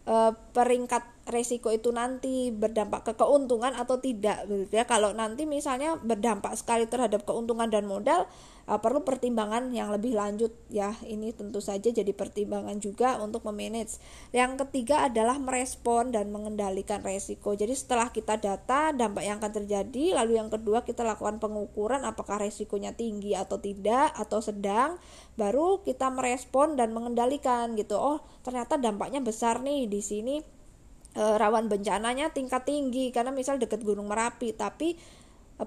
e, 0.06 0.14
peringkat 0.54 1.04
resiko 1.30 1.70
itu 1.70 1.94
nanti 1.94 2.50
berdampak 2.50 3.06
ke 3.06 3.12
keuntungan 3.14 3.70
atau 3.72 4.02
tidak 4.02 4.46
gitu 4.50 4.74
ya. 4.74 4.84
Kalau 4.84 5.14
nanti 5.14 5.46
misalnya 5.46 5.96
berdampak 6.00 6.58
sekali 6.58 6.90
terhadap 6.90 7.22
keuntungan 7.22 7.70
dan 7.70 7.86
modal 7.86 8.26
uh, 8.70 8.78
perlu 8.78 9.02
pertimbangan 9.02 9.74
yang 9.74 9.90
lebih 9.90 10.14
lanjut 10.14 10.54
ya. 10.70 10.94
Ini 11.02 11.34
tentu 11.34 11.58
saja 11.58 11.90
jadi 11.90 12.14
pertimbangan 12.14 12.78
juga 12.78 13.18
untuk 13.18 13.42
memanage. 13.42 13.98
Yang 14.30 14.62
ketiga 14.66 15.10
adalah 15.10 15.42
merespon 15.42 16.14
dan 16.14 16.30
mengendalikan 16.30 17.02
resiko. 17.02 17.58
Jadi 17.58 17.74
setelah 17.74 18.14
kita 18.14 18.38
data 18.38 18.94
dampak 18.94 19.26
yang 19.26 19.42
akan 19.42 19.52
terjadi 19.64 20.14
lalu 20.14 20.38
yang 20.38 20.46
kedua 20.46 20.86
kita 20.86 21.02
lakukan 21.02 21.42
pengukuran 21.42 22.06
apakah 22.06 22.38
resikonya 22.38 22.94
tinggi 22.94 23.34
atau 23.34 23.58
tidak 23.58 24.14
atau 24.14 24.38
sedang 24.38 25.02
baru 25.34 25.82
kita 25.82 26.06
merespon 26.14 26.78
dan 26.78 26.94
mengendalikan 26.94 27.74
gitu. 27.74 27.98
Oh 27.98 28.22
ternyata 28.46 28.78
dampaknya 28.78 29.18
besar 29.18 29.58
nih 29.66 29.90
di 29.90 29.98
sini. 29.98 30.36
E, 31.10 31.24
rawan 31.42 31.66
bencananya 31.66 32.30
tingkat 32.30 32.62
tinggi 32.62 33.10
karena 33.10 33.34
misal 33.34 33.58
dekat 33.58 33.82
gunung 33.82 34.06
merapi 34.06 34.54
tapi 34.54 34.94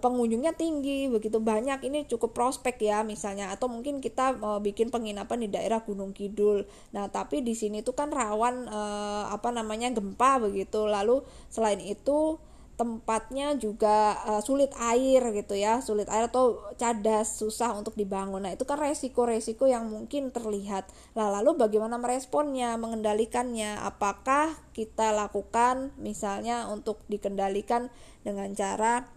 pengunjungnya 0.02 0.58
tinggi 0.58 1.06
begitu 1.10 1.38
banyak 1.38 1.86
ini 1.86 2.06
cukup 2.10 2.34
prospek 2.34 2.82
ya 2.82 3.06
misalnya. 3.06 3.54
Atau 3.54 3.70
mungkin 3.70 4.02
kita 4.02 4.38
mau 4.38 4.58
bikin 4.58 4.90
penginapan 4.90 5.46
di 5.46 5.50
daerah 5.54 5.82
Gunung 5.86 6.16
Kidul. 6.16 6.66
Nah 6.96 7.10
tapi 7.14 7.46
di 7.46 7.54
sini 7.54 7.86
tuh 7.86 7.94
kan 7.94 8.10
rawan 8.10 8.66
eh, 8.70 9.26
apa 9.30 9.50
namanya 9.54 9.94
gempa 9.94 10.42
begitu. 10.42 10.86
Lalu 10.90 11.22
selain 11.54 11.82
itu 11.82 12.42
tempatnya 12.74 13.54
juga 13.54 14.18
uh, 14.26 14.42
sulit 14.42 14.74
air 14.82 15.22
gitu 15.38 15.54
ya. 15.54 15.80
Sulit 15.80 16.10
air 16.10 16.26
atau 16.26 16.58
cadas 16.76 17.38
susah 17.38 17.70
untuk 17.78 17.94
dibangun. 17.94 18.44
Nah 18.44 18.54
itu 18.58 18.66
kan 18.66 18.82
resiko-resiko 18.82 19.70
yang 19.70 19.88
mungkin 19.88 20.34
terlihat. 20.34 20.90
Nah 21.14 21.30
lalu 21.30 21.54
bagaimana 21.54 22.02
meresponnya 22.02 22.74
mengendalikannya? 22.82 23.78
Apakah 23.78 24.58
kita 24.74 25.14
lakukan 25.14 25.94
misalnya 26.02 26.66
untuk 26.74 27.06
dikendalikan 27.06 27.94
dengan 28.26 28.50
cara 28.58 29.06
Eh, 29.06 29.13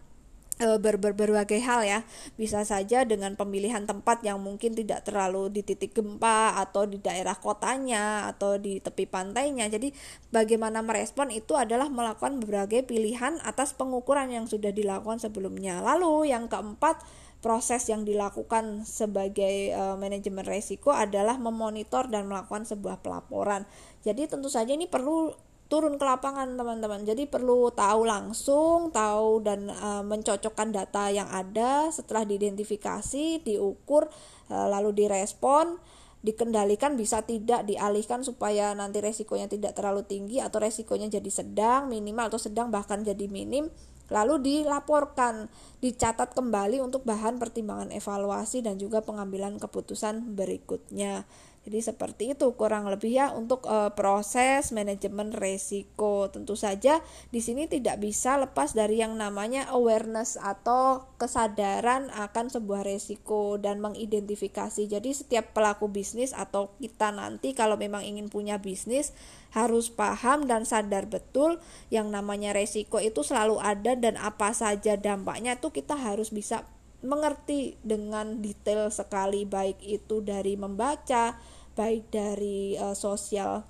ber, 0.56 0.96
ber, 0.96 1.12
berbagai 1.12 1.60
hal 1.60 1.84
ya. 1.84 2.00
Bisa 2.40 2.64
saja 2.64 3.04
dengan 3.04 3.36
pemilihan 3.36 3.84
tempat 3.84 4.24
yang 4.24 4.40
mungkin 4.40 4.72
tidak 4.72 5.04
terlalu 5.04 5.52
di 5.52 5.60
titik 5.60 5.92
gempa 5.96 6.56
atau 6.56 6.88
di 6.88 6.96
daerah 7.00 7.36
kotanya 7.36 8.30
atau 8.32 8.56
di 8.56 8.80
tepi 8.80 9.04
pantainya. 9.04 9.68
Jadi 9.68 9.92
bagaimana 10.32 10.80
merespon 10.80 11.28
itu 11.28 11.54
adalah 11.54 11.92
melakukan 11.92 12.40
berbagai 12.40 12.88
pilihan 12.88 13.40
atas 13.44 13.76
pengukuran 13.76 14.32
yang 14.32 14.48
sudah 14.48 14.72
dilakukan 14.72 15.20
sebelumnya. 15.20 15.84
Lalu 15.84 16.32
yang 16.32 16.48
keempat 16.48 17.04
proses 17.44 17.86
yang 17.86 18.02
dilakukan 18.02 18.82
sebagai 18.88 19.70
uh, 19.76 19.94
manajemen 19.94 20.42
resiko 20.42 20.90
adalah 20.90 21.36
memonitor 21.36 22.08
dan 22.08 22.26
melakukan 22.26 22.64
sebuah 22.64 23.04
pelaporan. 23.04 23.68
Jadi 24.02 24.26
tentu 24.26 24.48
saja 24.48 24.72
ini 24.72 24.88
perlu 24.88 25.30
turun 25.66 25.98
ke 25.98 26.04
lapangan 26.06 26.54
teman-teman. 26.54 27.02
Jadi 27.02 27.26
perlu 27.26 27.74
tahu 27.74 28.06
langsung 28.06 28.94
tahu 28.94 29.42
dan 29.42 29.66
uh, 29.70 30.02
mencocokkan 30.06 30.70
data 30.70 31.10
yang 31.10 31.26
ada. 31.26 31.90
Setelah 31.90 32.22
diidentifikasi 32.22 33.42
diukur 33.42 34.06
uh, 34.50 34.66
lalu 34.70 34.94
direspon 34.94 35.78
dikendalikan 36.26 36.98
bisa 36.98 37.22
tidak 37.22 37.62
dialihkan 37.70 38.26
supaya 38.26 38.74
nanti 38.74 38.98
resikonya 38.98 39.46
tidak 39.46 39.78
terlalu 39.78 40.02
tinggi 40.02 40.42
atau 40.42 40.58
resikonya 40.58 41.06
jadi 41.06 41.30
sedang 41.30 41.86
minimal 41.86 42.34
atau 42.34 42.40
sedang 42.42 42.70
bahkan 42.70 43.02
jadi 43.02 43.26
minim. 43.30 43.70
Lalu 44.06 44.38
dilaporkan 44.38 45.50
dicatat 45.82 46.30
kembali 46.30 46.78
untuk 46.78 47.02
bahan 47.02 47.42
pertimbangan 47.42 47.90
evaluasi 47.90 48.62
dan 48.62 48.78
juga 48.78 49.02
pengambilan 49.02 49.58
keputusan 49.58 50.38
berikutnya 50.38 51.26
jadi 51.66 51.82
seperti 51.82 52.38
itu 52.38 52.54
kurang 52.54 52.86
lebih 52.86 53.10
ya 53.10 53.34
untuk 53.34 53.66
e, 53.66 53.90
proses 53.98 54.70
manajemen 54.70 55.34
resiko. 55.34 56.30
Tentu 56.30 56.54
saja 56.54 57.02
di 57.34 57.42
sini 57.42 57.66
tidak 57.66 57.98
bisa 57.98 58.38
lepas 58.38 58.70
dari 58.70 59.02
yang 59.02 59.18
namanya 59.18 59.66
awareness 59.74 60.38
atau 60.38 61.10
kesadaran 61.18 62.06
akan 62.14 62.54
sebuah 62.54 62.86
resiko 62.86 63.58
dan 63.58 63.82
mengidentifikasi. 63.82 64.86
Jadi 64.86 65.10
setiap 65.10 65.58
pelaku 65.58 65.90
bisnis 65.90 66.30
atau 66.30 66.70
kita 66.78 67.10
nanti 67.10 67.50
kalau 67.50 67.74
memang 67.74 68.06
ingin 68.06 68.30
punya 68.30 68.62
bisnis 68.62 69.10
harus 69.50 69.90
paham 69.90 70.46
dan 70.46 70.62
sadar 70.62 71.10
betul 71.10 71.58
yang 71.90 72.14
namanya 72.14 72.54
resiko 72.54 73.02
itu 73.02 73.26
selalu 73.26 73.58
ada 73.58 73.98
dan 73.98 74.14
apa 74.22 74.54
saja 74.54 74.94
dampaknya 74.94 75.58
itu 75.58 75.74
kita 75.74 75.98
harus 75.98 76.30
bisa 76.30 76.62
mengerti 77.04 77.76
dengan 77.84 78.40
detail 78.40 78.88
sekali 78.88 79.44
baik 79.44 79.78
itu 79.84 80.24
dari 80.24 80.56
membaca 80.56 81.36
baik 81.76 82.08
dari 82.08 82.74
uh, 82.80 82.96
sosial 82.96 83.62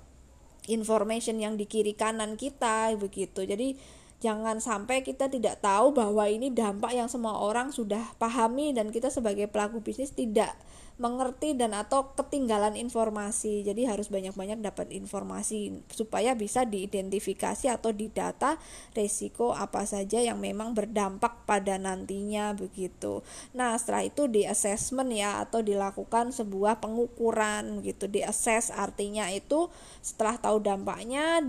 information 0.71 1.39
yang 1.43 1.59
di 1.59 1.67
kiri 1.67 1.93
kanan 1.93 2.39
kita 2.39 2.95
begitu. 2.95 3.43
Jadi 3.43 3.75
jangan 4.17 4.57
sampai 4.57 5.05
kita 5.05 5.29
tidak 5.29 5.61
tahu 5.61 5.93
bahwa 5.93 6.25
ini 6.25 6.49
dampak 6.49 6.93
yang 6.93 7.05
semua 7.05 7.37
orang 7.37 7.69
sudah 7.69 8.01
pahami 8.17 8.73
dan 8.73 8.89
kita 8.89 9.13
sebagai 9.13 9.45
pelaku 9.45 9.81
bisnis 9.85 10.09
tidak 10.09 10.57
mengerti 10.97 11.53
dan 11.53 11.77
atau 11.77 12.09
ketinggalan 12.17 12.73
informasi. 12.73 13.61
Jadi 13.61 13.85
harus 13.85 14.09
banyak-banyak 14.09 14.65
dapat 14.65 14.89
informasi 14.89 15.85
supaya 15.93 16.33
bisa 16.33 16.65
diidentifikasi 16.65 17.69
atau 17.69 17.93
didata 17.93 18.57
resiko 18.97 19.53
apa 19.53 19.85
saja 19.85 20.17
yang 20.17 20.41
memang 20.41 20.73
berdampak 20.73 21.45
pada 21.45 21.77
nantinya 21.77 22.57
begitu. 22.57 23.21
Nah, 23.53 23.77
setelah 23.77 24.09
itu 24.09 24.25
di 24.25 24.49
assessment 24.49 25.13
ya 25.13 25.45
atau 25.45 25.61
dilakukan 25.61 26.33
sebuah 26.33 26.81
pengukuran 26.81 27.85
gitu. 27.85 28.09
Di 28.09 28.25
assess 28.25 28.73
artinya 28.73 29.29
itu 29.29 29.69
setelah 30.01 30.41
tahu 30.41 30.65
dampaknya 30.65 31.45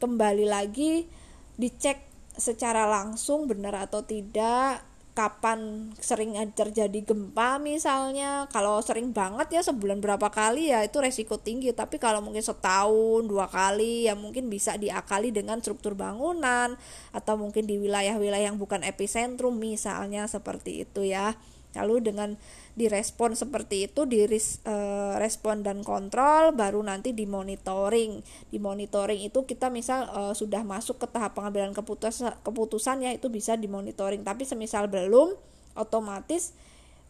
kembali 0.00 0.48
lagi 0.48 1.19
dicek 1.60 2.00
secara 2.40 2.88
langsung 2.88 3.44
benar 3.44 3.76
atau 3.76 4.00
tidak 4.00 4.80
kapan 5.12 5.92
sering 6.00 6.32
terjadi 6.56 7.04
gempa 7.04 7.60
misalnya. 7.60 8.48
Kalau 8.48 8.80
sering 8.80 9.12
banget 9.12 9.52
ya 9.52 9.60
sebulan 9.60 10.00
berapa 10.00 10.32
kali 10.32 10.72
ya 10.72 10.80
itu 10.86 10.96
resiko 11.02 11.36
tinggi. 11.36 11.76
Tapi 11.76 12.00
kalau 12.00 12.24
mungkin 12.24 12.40
setahun 12.40 13.28
dua 13.28 13.50
kali 13.50 14.08
ya 14.08 14.16
mungkin 14.16 14.48
bisa 14.48 14.80
diakali 14.80 15.34
dengan 15.34 15.60
struktur 15.60 15.92
bangunan 15.92 16.78
atau 17.12 17.34
mungkin 17.36 17.68
di 17.68 17.76
wilayah-wilayah 17.76 18.48
yang 18.48 18.56
bukan 18.56 18.80
epicentrum 18.86 19.60
misalnya 19.60 20.24
seperti 20.24 20.88
itu 20.88 21.04
ya 21.04 21.36
lalu 21.78 22.02
dengan 22.02 22.34
direspon 22.74 23.38
seperti 23.38 23.86
itu 23.90 24.06
di 24.06 24.26
uh, 24.26 25.14
respon 25.18 25.62
dan 25.62 25.86
kontrol 25.86 26.50
baru 26.50 26.82
nanti 26.82 27.14
dimonitoring. 27.14 28.22
Dimonitoring 28.50 29.22
itu 29.22 29.46
kita 29.46 29.70
misal 29.70 30.10
uh, 30.10 30.34
sudah 30.34 30.66
masuk 30.66 30.98
ke 30.98 31.06
tahap 31.10 31.38
pengambilan 31.38 31.70
keputusan 31.70 32.42
keputusan 32.42 33.06
ya 33.06 33.10
itu 33.14 33.30
bisa 33.30 33.54
dimonitoring. 33.54 34.26
Tapi 34.26 34.42
semisal 34.42 34.90
belum 34.90 35.34
otomatis 35.78 36.56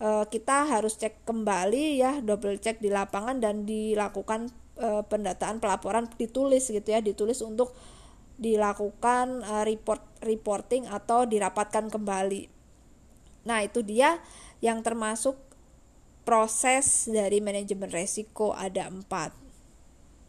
uh, 0.05 0.29
kita 0.29 0.69
harus 0.69 1.01
cek 1.01 1.25
kembali 1.25 2.01
ya 2.01 2.21
double 2.21 2.61
cek 2.61 2.85
di 2.85 2.93
lapangan 2.93 3.41
dan 3.41 3.65
dilakukan 3.65 4.53
pendataan 4.81 5.61
pelaporan 5.61 6.09
ditulis 6.17 6.73
gitu 6.73 6.89
ya 6.89 7.05
ditulis 7.05 7.45
untuk 7.45 7.77
dilakukan 8.41 9.45
report 9.69 10.01
reporting 10.25 10.89
atau 10.89 11.29
dirapatkan 11.29 11.93
kembali. 11.93 12.49
Nah 13.45 13.61
itu 13.65 13.85
dia 13.85 14.21
yang 14.61 14.85
termasuk 14.85 15.37
proses 16.25 17.09
dari 17.09 17.41
manajemen 17.41 17.91
resiko 17.91 18.53
ada 18.53 18.87
empat. 18.87 19.33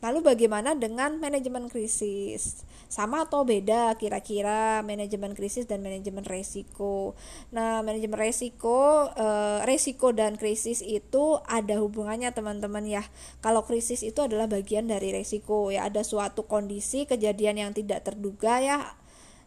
Lalu 0.01 0.33
bagaimana 0.33 0.73
dengan 0.73 1.21
manajemen 1.21 1.69
krisis? 1.69 2.65
Sama 2.89 3.29
atau 3.29 3.45
beda 3.45 3.93
kira-kira 4.01 4.81
manajemen 4.81 5.37
krisis 5.37 5.69
dan 5.69 5.85
manajemen 5.85 6.25
resiko? 6.25 7.13
Nah, 7.53 7.85
manajemen 7.85 8.17
resiko, 8.17 9.13
e, 9.13 9.27
resiko 9.69 10.09
dan 10.09 10.41
krisis 10.41 10.81
itu 10.81 11.37
ada 11.45 11.77
hubungannya 11.77 12.33
teman-teman 12.33 12.81
ya. 12.89 13.05
Kalau 13.45 13.61
krisis 13.61 14.01
itu 14.01 14.25
adalah 14.25 14.49
bagian 14.49 14.89
dari 14.89 15.13
resiko 15.13 15.69
ya, 15.69 15.85
ada 15.85 16.01
suatu 16.01 16.49
kondisi 16.49 17.05
kejadian 17.05 17.61
yang 17.61 17.71
tidak 17.77 18.01
terduga 18.01 18.57
ya 18.57 18.97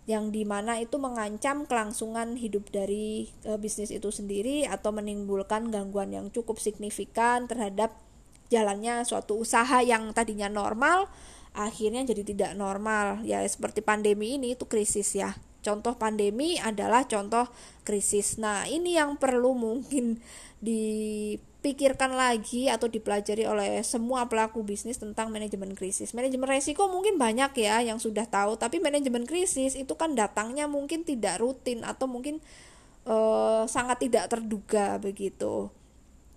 yang 0.04 0.28
di 0.28 0.44
mana 0.44 0.76
itu 0.80 1.00
mengancam 1.00 1.64
kelangsungan 1.64 2.36
hidup 2.36 2.68
dari 2.68 3.32
e, 3.40 3.56
bisnis 3.56 3.88
itu 3.88 4.12
sendiri 4.12 4.68
atau 4.68 4.92
menimbulkan 4.92 5.72
gangguan 5.72 6.12
yang 6.12 6.26
cukup 6.28 6.60
signifikan 6.60 7.48
terhadap 7.48 7.96
jalannya 8.52 9.00
suatu 9.08 9.40
usaha 9.40 9.80
yang 9.80 10.12
tadinya 10.12 10.52
normal 10.52 11.08
akhirnya 11.54 12.02
jadi 12.02 12.22
tidak 12.26 12.52
normal. 12.58 13.22
Ya 13.22 13.40
seperti 13.46 13.80
pandemi 13.80 14.36
ini 14.36 14.58
itu 14.58 14.66
krisis 14.66 15.14
ya. 15.14 15.32
Contoh 15.64 15.96
pandemi 15.96 16.60
adalah 16.60 17.08
contoh 17.08 17.48
krisis. 17.86 18.36
Nah 18.36 18.68
ini 18.68 18.98
yang 18.98 19.16
perlu 19.16 19.56
mungkin 19.56 20.20
dipikirkan 21.64 22.12
lagi 22.12 22.68
atau 22.68 22.92
dipelajari 22.92 23.48
oleh 23.48 23.80
semua 23.80 24.28
pelaku 24.28 24.60
bisnis 24.60 25.00
tentang 25.00 25.32
manajemen 25.32 25.72
krisis 25.72 26.12
manajemen 26.12 26.44
resiko 26.44 26.92
mungkin 26.92 27.16
banyak 27.16 27.56
ya 27.56 27.80
yang 27.80 27.96
sudah 27.96 28.28
tahu 28.28 28.60
tapi 28.60 28.84
manajemen 28.84 29.24
krisis 29.24 29.72
itu 29.72 29.96
kan 29.96 30.12
datangnya 30.12 30.68
mungkin 30.68 31.08
tidak 31.08 31.40
rutin 31.40 31.80
atau 31.80 32.04
mungkin 32.04 32.44
uh, 33.08 33.64
sangat 33.64 34.04
tidak 34.04 34.28
terduga 34.28 35.00
begitu 35.00 35.72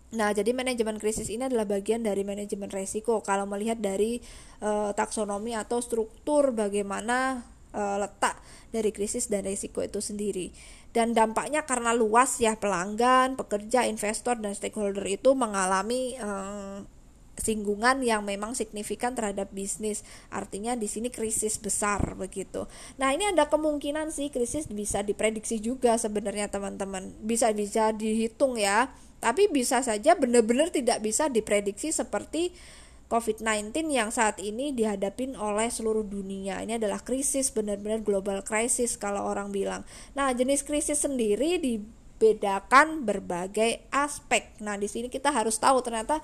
Nah, 0.08 0.32
jadi 0.32 0.56
manajemen 0.56 1.04
krisis 1.04 1.28
ini 1.28 1.52
adalah 1.52 1.68
bagian 1.68 2.00
dari 2.00 2.24
manajemen 2.24 2.72
resiko. 2.72 3.20
Kalau 3.20 3.44
melihat 3.44 3.76
dari 3.76 4.24
uh, 4.64 4.96
taksonomi 4.96 5.52
atau 5.52 5.84
struktur 5.84 6.56
bagaimana 6.56 7.44
uh, 7.76 8.00
letak 8.00 8.40
dari 8.72 8.96
krisis 8.96 9.28
dan 9.28 9.44
resiko 9.44 9.84
itu 9.84 10.00
sendiri. 10.00 10.56
Dan 10.98 11.14
dampaknya 11.14 11.62
karena 11.62 11.94
luas 11.94 12.42
ya 12.42 12.58
pelanggan, 12.58 13.38
pekerja, 13.38 13.86
investor 13.86 14.42
dan 14.42 14.58
stakeholder 14.58 15.06
itu 15.06 15.38
mengalami 15.38 16.18
uh, 16.18 16.82
singgungan 17.38 18.02
yang 18.02 18.26
memang 18.26 18.58
signifikan 18.58 19.14
terhadap 19.14 19.54
bisnis. 19.54 20.02
Artinya 20.34 20.74
di 20.74 20.90
sini 20.90 21.14
krisis 21.14 21.62
besar 21.62 22.18
begitu. 22.18 22.66
Nah, 22.98 23.14
ini 23.14 23.30
ada 23.30 23.46
kemungkinan 23.46 24.10
sih 24.10 24.34
krisis 24.34 24.66
bisa 24.66 25.06
diprediksi 25.06 25.62
juga 25.62 26.02
sebenarnya 26.02 26.50
teman-teman. 26.50 27.14
Bisa 27.22 27.54
bisa 27.54 27.94
dihitung 27.94 28.58
ya 28.58 28.90
tapi 29.18 29.50
bisa 29.50 29.82
saja 29.82 30.14
benar-benar 30.14 30.70
tidak 30.70 31.02
bisa 31.02 31.26
diprediksi 31.26 31.90
seperti 31.90 32.54
COVID-19 33.08 33.72
yang 33.88 34.12
saat 34.12 34.36
ini 34.44 34.76
dihadapin 34.76 35.40
oleh 35.40 35.72
seluruh 35.72 36.04
dunia. 36.04 36.60
Ini 36.60 36.76
adalah 36.76 37.00
krisis 37.00 37.56
benar-benar 37.56 38.04
global 38.04 38.44
crisis 38.44 39.00
kalau 39.00 39.24
orang 39.24 39.56
bilang. 39.56 39.88
Nah, 40.12 40.36
jenis 40.36 40.68
krisis 40.68 41.08
sendiri 41.08 41.56
dibedakan 41.56 43.08
berbagai 43.08 43.80
aspek. 43.96 44.52
Nah, 44.60 44.76
di 44.76 44.92
sini 44.92 45.08
kita 45.08 45.32
harus 45.32 45.56
tahu 45.56 45.80
ternyata 45.80 46.20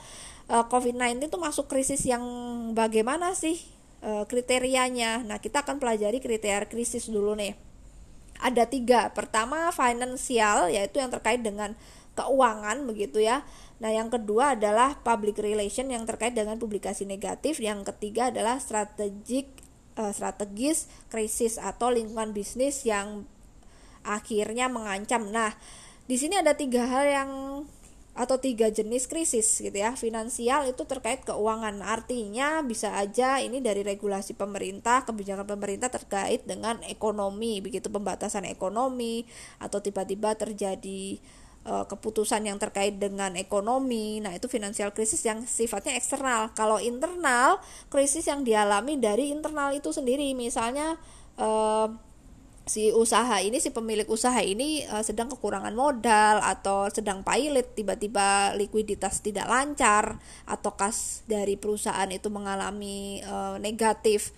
eh, 0.52 0.66
COVID-19 0.68 1.32
itu 1.32 1.40
masuk 1.40 1.72
krisis 1.72 2.04
yang 2.04 2.24
bagaimana 2.76 3.32
sih 3.32 3.64
uh, 4.04 4.24
kriterianya. 4.28 5.24
Nah, 5.24 5.40
kita 5.40 5.64
akan 5.64 5.80
pelajari 5.80 6.20
kriteria 6.20 6.68
krisis 6.68 7.08
dulu 7.08 7.34
nih. 7.40 7.56
Ada 8.44 8.68
tiga. 8.68 9.08
Pertama, 9.16 9.72
finansial, 9.72 10.68
yaitu 10.68 11.00
yang 11.00 11.10
terkait 11.10 11.40
dengan 11.40 11.80
keuangan 12.14 12.86
begitu 12.86 13.22
ya. 13.22 13.42
Nah, 13.82 13.92
yang 13.92 14.08
kedua 14.08 14.56
adalah 14.56 15.02
public 15.02 15.42
relation 15.42 15.92
yang 15.92 16.08
terkait 16.08 16.32
dengan 16.38 16.56
publikasi 16.62 17.04
negatif, 17.04 17.60
yang 17.60 17.84
ketiga 17.84 18.32
adalah 18.32 18.62
strategik 18.62 19.50
uh, 20.00 20.14
strategis 20.14 20.88
krisis 21.10 21.60
atau 21.60 21.92
lingkungan 21.92 22.32
bisnis 22.32 22.86
yang 22.88 23.28
akhirnya 24.06 24.72
mengancam. 24.72 25.28
Nah, 25.32 25.56
di 26.08 26.16
sini 26.20 26.40
ada 26.40 26.54
tiga 26.56 26.86
hal 26.86 27.06
yang 27.08 27.32
atau 28.14 28.38
tiga 28.38 28.70
jenis 28.70 29.10
krisis 29.10 29.58
gitu 29.58 29.74
ya 29.74 29.98
finansial 29.98 30.70
itu 30.70 30.86
terkait 30.86 31.26
keuangan 31.26 31.82
artinya 31.82 32.62
bisa 32.62 32.94
aja 32.94 33.42
ini 33.42 33.58
dari 33.58 33.82
regulasi 33.82 34.38
pemerintah 34.38 35.02
kebijakan 35.02 35.50
pemerintah 35.50 35.90
terkait 35.90 36.46
dengan 36.46 36.78
ekonomi 36.86 37.58
begitu 37.58 37.90
pembatasan 37.90 38.46
ekonomi 38.46 39.26
atau 39.58 39.82
tiba-tiba 39.82 40.38
terjadi 40.38 41.18
keputusan 41.64 42.44
yang 42.44 42.60
terkait 42.60 43.00
dengan 43.00 43.40
ekonomi. 43.40 44.20
Nah, 44.20 44.36
itu 44.36 44.52
finansial 44.52 44.92
krisis 44.92 45.24
yang 45.24 45.48
sifatnya 45.48 45.96
eksternal. 45.96 46.52
Kalau 46.52 46.76
internal, 46.78 47.64
krisis 47.88 48.28
yang 48.28 48.44
dialami 48.44 49.00
dari 49.00 49.32
internal 49.32 49.72
itu 49.72 49.96
sendiri. 49.96 50.36
Misalnya 50.36 51.00
uh, 51.40 51.88
si 52.64 52.92
usaha 52.96 53.44
ini 53.44 53.60
si 53.60 53.76
pemilik 53.76 54.08
usaha 54.08 54.40
ini 54.40 54.88
uh, 54.88 55.04
sedang 55.04 55.28
kekurangan 55.28 55.76
modal 55.76 56.40
atau 56.40 56.88
sedang 56.88 57.20
pilot 57.20 57.76
tiba-tiba 57.76 58.56
likuiditas 58.56 59.20
tidak 59.20 59.52
lancar 59.52 60.16
atau 60.48 60.72
kas 60.72 61.28
dari 61.28 61.60
perusahaan 61.60 62.08
itu 62.08 62.32
mengalami 62.32 63.20
uh, 63.28 63.60
negatif 63.60 64.32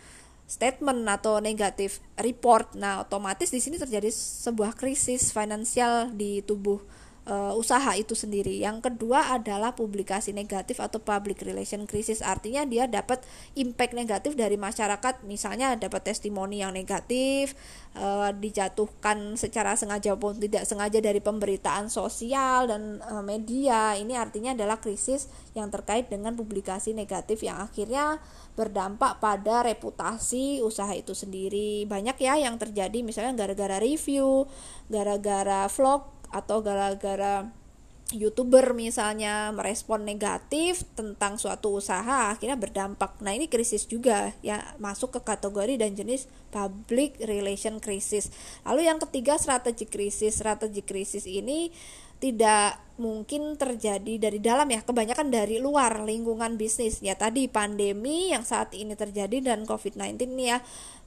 statement 0.46 1.06
atau 1.10 1.42
negatif 1.42 2.02
report. 2.22 2.78
Nah, 2.78 3.02
otomatis 3.02 3.50
di 3.50 3.58
sini 3.58 3.82
terjadi 3.82 4.14
sebuah 4.14 4.78
krisis 4.78 5.34
finansial 5.34 6.14
di 6.14 6.46
tubuh 6.46 6.82
uh, 7.30 7.54
usaha 7.58 7.94
itu 7.98 8.14
sendiri. 8.14 8.62
Yang 8.62 8.90
kedua 8.90 9.36
adalah 9.36 9.74
publikasi 9.74 10.32
negatif 10.32 10.80
atau 10.80 11.02
public 11.02 11.42
relation 11.44 11.84
crisis. 11.90 12.22
Artinya 12.22 12.64
dia 12.66 12.86
dapat 12.86 13.26
impact 13.58 13.94
negatif 13.98 14.32
dari 14.38 14.56
masyarakat, 14.56 15.26
misalnya 15.26 15.76
dapat 15.76 16.14
testimoni 16.14 16.62
yang 16.62 16.72
negatif, 16.74 17.58
uh, 17.98 18.32
dijatuhkan 18.32 19.36
secara 19.36 19.74
sengaja 19.76 20.14
maupun 20.16 20.38
tidak 20.38 20.64
sengaja 20.70 21.02
dari 21.02 21.20
pemberitaan 21.20 21.90
sosial 21.90 22.70
dan 22.70 23.02
uh, 23.04 23.26
media. 23.26 23.98
Ini 23.98 24.14
artinya 24.16 24.54
adalah 24.54 24.80
krisis 24.80 25.28
yang 25.58 25.68
terkait 25.74 26.08
dengan 26.08 26.38
publikasi 26.38 26.94
negatif 26.94 27.44
yang 27.44 27.60
akhirnya 27.60 28.22
berdampak 28.56 29.20
pada 29.20 29.68
reputasi 29.68 30.64
usaha 30.64 30.92
itu 30.96 31.12
sendiri. 31.12 31.84
Banyak 31.90 32.16
ya 32.24 32.40
yang 32.40 32.56
terjadi 32.56 33.04
misalnya 33.04 33.36
gara-gara 33.36 33.84
review, 33.84 34.48
gara-gara 34.88 35.68
vlog 35.68 36.15
atau 36.36 36.60
gara-gara 36.60 37.48
youtuber 38.14 38.78
misalnya 38.78 39.50
merespon 39.50 40.06
negatif 40.06 40.86
tentang 40.94 41.42
suatu 41.42 41.82
usaha 41.82 42.30
akhirnya 42.30 42.54
berdampak. 42.54 43.18
Nah 43.26 43.34
ini 43.34 43.50
krisis 43.50 43.90
juga 43.90 44.30
ya 44.46 44.62
masuk 44.78 45.18
ke 45.18 45.22
kategori 45.26 45.82
dan 45.82 45.98
jenis 45.98 46.30
public 46.54 47.18
relation 47.26 47.82
krisis 47.82 48.30
lalu 48.62 48.86
yang 48.86 49.02
ketiga 49.02 49.42
strategi 49.42 49.90
krisis. 49.90 50.38
Strategi 50.38 50.86
krisis 50.86 51.26
ini 51.26 51.74
tidak 52.22 52.78
mungkin 52.96 53.60
terjadi 53.60 54.30
dari 54.30 54.40
dalam 54.40 54.72
ya 54.72 54.86
kebanyakan 54.86 55.34
dari 55.34 55.58
luar 55.58 56.06
lingkungan 56.06 56.62
bisnis. 56.62 57.02
Ya 57.02 57.18
tadi 57.18 57.50
pandemi 57.50 58.30
yang 58.32 58.46
saat 58.46 58.72
ini 58.78 58.94
terjadi 58.94 59.42
dan 59.42 59.66
covid-19 59.66 60.30
nih 60.30 60.48
ya 60.54 60.58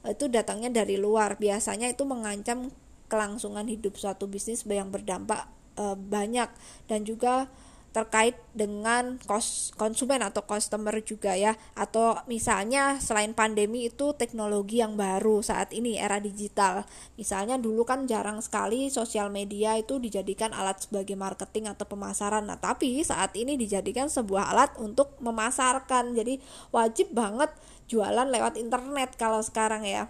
itu 0.03 0.27
datangnya 0.27 0.83
dari 0.83 0.99
luar. 0.99 1.39
Biasanya 1.39 1.87
itu 1.87 2.03
mengancam 2.03 2.69
kelangsungan 3.09 3.65
hidup 3.65 3.97
suatu 3.97 4.29
bisnis 4.29 4.63
yang 4.69 4.93
berdampak 4.93 5.49
e, 5.75 5.97
banyak. 5.97 6.47
Dan 6.85 7.03
juga 7.03 7.49
terkait 7.89 8.37
dengan 8.53 9.17
kos 9.25 9.73
konsumen 9.73 10.21
atau 10.21 10.45
customer 10.45 10.93
juga 11.01 11.33
ya. 11.33 11.57
Atau 11.73 12.21
misalnya 12.29 13.01
selain 13.01 13.33
pandemi 13.33 13.89
itu 13.89 14.13
teknologi 14.13 14.81
yang 14.81 14.93
baru 14.93 15.41
saat 15.41 15.73
ini 15.73 15.97
era 15.97 16.21
digital. 16.21 16.85
Misalnya 17.17 17.57
dulu 17.57 17.83
kan 17.89 18.05
jarang 18.05 18.39
sekali 18.45 18.93
sosial 18.93 19.33
media 19.33 19.73
itu 19.75 19.97
dijadikan 19.97 20.53
alat 20.53 20.85
sebagai 20.85 21.17
marketing 21.17 21.73
atau 21.73 21.89
pemasaran. 21.89 22.45
Nah 22.45 22.61
tapi 22.61 23.01
saat 23.01 23.33
ini 23.33 23.57
dijadikan 23.57 24.05
sebuah 24.05 24.53
alat 24.53 24.71
untuk 24.77 25.17
memasarkan. 25.17 26.13
Jadi 26.13 26.37
wajib 26.69 27.09
banget 27.09 27.49
jualan 27.89 28.29
lewat 28.29 28.61
internet 28.61 29.17
kalau 29.17 29.41
sekarang 29.41 29.81
ya 29.81 30.05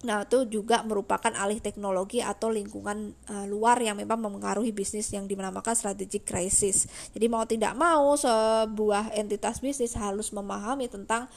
Nah, 0.00 0.24
itu 0.24 0.48
juga 0.48 0.80
merupakan 0.80 1.28
alih 1.36 1.60
teknologi 1.60 2.24
atau 2.24 2.48
lingkungan 2.48 3.12
uh, 3.28 3.44
luar 3.44 3.76
yang 3.84 4.00
memang 4.00 4.16
mempengaruhi 4.16 4.72
bisnis 4.72 5.12
yang 5.12 5.28
dinamakan 5.28 5.76
strategic 5.76 6.24
crisis. 6.24 6.88
Jadi 7.12 7.28
mau 7.28 7.44
tidak 7.44 7.76
mau 7.76 8.16
sebuah 8.16 9.12
entitas 9.12 9.60
bisnis 9.60 9.92
harus 9.92 10.32
memahami 10.32 10.88
tentang 10.88 11.28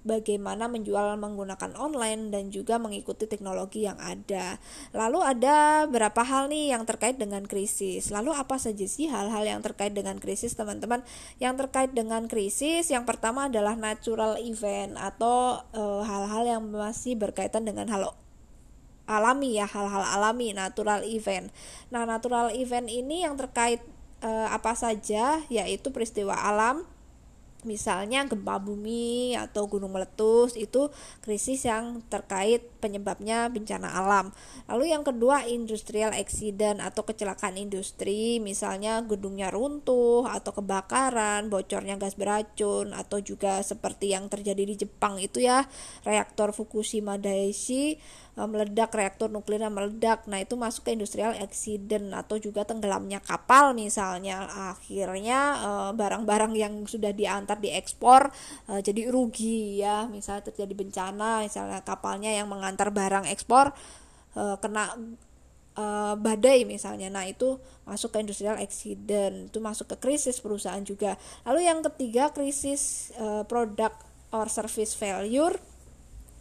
bagaimana 0.00 0.66
menjual 0.66 1.16
menggunakan 1.20 1.76
online 1.76 2.32
dan 2.32 2.48
juga 2.48 2.80
mengikuti 2.80 3.28
teknologi 3.28 3.84
yang 3.84 4.00
ada. 4.00 4.56
Lalu 4.96 5.20
ada 5.20 5.84
berapa 5.86 6.22
hal 6.24 6.48
nih 6.48 6.72
yang 6.72 6.88
terkait 6.88 7.20
dengan 7.20 7.44
krisis. 7.44 8.08
Lalu 8.08 8.32
apa 8.32 8.56
saja 8.56 8.86
sih 8.88 9.12
hal-hal 9.12 9.44
yang 9.44 9.60
terkait 9.60 9.92
dengan 9.92 10.16
krisis, 10.16 10.56
teman-teman? 10.56 11.04
Yang 11.36 11.66
terkait 11.66 11.90
dengan 11.92 12.24
krisis 12.26 12.88
yang 12.88 13.04
pertama 13.04 13.52
adalah 13.52 13.76
natural 13.76 14.40
event 14.40 14.96
atau 14.96 15.60
eh, 15.76 16.02
hal-hal 16.04 16.44
e, 16.44 16.50
yang 16.56 16.62
masih 16.72 17.20
berkaitan 17.20 17.68
dengan 17.68 17.88
hal 17.92 18.16
alami 19.10 19.58
ya, 19.58 19.66
hal-hal 19.66 20.06
alami, 20.06 20.54
natural 20.54 21.02
event. 21.04 21.50
Nah, 21.90 22.06
natural 22.06 22.54
event 22.54 22.86
ini 22.86 23.26
yang 23.26 23.34
terkait 23.34 23.82
e, 24.22 24.30
apa 24.48 24.72
saja 24.72 25.42
yaitu 25.50 25.90
peristiwa 25.90 26.36
alam 26.36 26.86
misalnya 27.64 28.24
gempa 28.26 28.60
bumi 28.60 29.36
atau 29.36 29.66
gunung 29.66 29.92
meletus 29.94 30.54
itu 30.56 30.88
krisis 31.20 31.66
yang 31.66 32.00
terkait 32.08 32.64
penyebabnya 32.80 33.50
bencana 33.52 33.90
alam. 33.92 34.32
Lalu 34.66 34.92
yang 34.92 35.04
kedua 35.04 35.44
industrial 35.46 36.16
accident 36.16 36.80
atau 36.80 37.04
kecelakaan 37.04 37.60
industri, 37.60 38.40
misalnya 38.40 39.04
gedungnya 39.04 39.52
runtuh 39.52 40.24
atau 40.26 40.56
kebakaran, 40.56 41.52
bocornya 41.52 42.00
gas 42.00 42.16
beracun 42.16 42.96
atau 42.96 43.18
juga 43.20 43.60
seperti 43.60 44.12
yang 44.16 44.30
terjadi 44.32 44.62
di 44.64 44.74
Jepang 44.86 45.20
itu 45.20 45.44
ya 45.44 45.66
reaktor 46.04 46.52
Fukushima 46.56 47.20
Daiichi 47.20 48.00
meledak 48.48 48.94
reaktor 48.96 49.28
nuklir 49.28 49.60
yang 49.60 49.74
meledak. 49.74 50.24
Nah 50.30 50.40
itu 50.40 50.56
masuk 50.56 50.88
ke 50.88 50.96
industrial 50.96 51.36
accident 51.36 52.14
atau 52.16 52.40
juga 52.40 52.64
tenggelamnya 52.64 53.20
kapal 53.20 53.76
misalnya. 53.76 54.48
Akhirnya 54.72 55.60
barang-barang 55.92 56.52
yang 56.56 56.86
sudah 56.88 57.12
diantar 57.12 57.60
diekspor 57.60 58.32
jadi 58.70 59.10
rugi 59.12 59.82
ya. 59.82 60.08
Misalnya 60.08 60.48
terjadi 60.48 60.72
bencana 60.72 61.44
misalnya 61.44 61.84
kapalnya 61.84 62.30
yang 62.32 62.48
mengantar 62.48 62.88
barang 62.94 63.28
ekspor 63.28 63.76
kena 64.36 64.94
badai 66.20 66.68
misalnya. 66.68 67.08
Nah, 67.08 67.24
itu 67.24 67.56
masuk 67.88 68.12
ke 68.12 68.20
industrial 68.20 68.60
accident, 68.60 69.48
itu 69.48 69.58
masuk 69.64 69.88
ke 69.88 69.96
krisis 69.96 70.36
perusahaan 70.36 70.84
juga. 70.84 71.16
Lalu 71.48 71.64
yang 71.64 71.80
ketiga 71.80 72.28
krisis 72.36 73.14
product 73.48 73.96
or 74.28 74.46
service 74.52 74.92
failure 74.92 75.56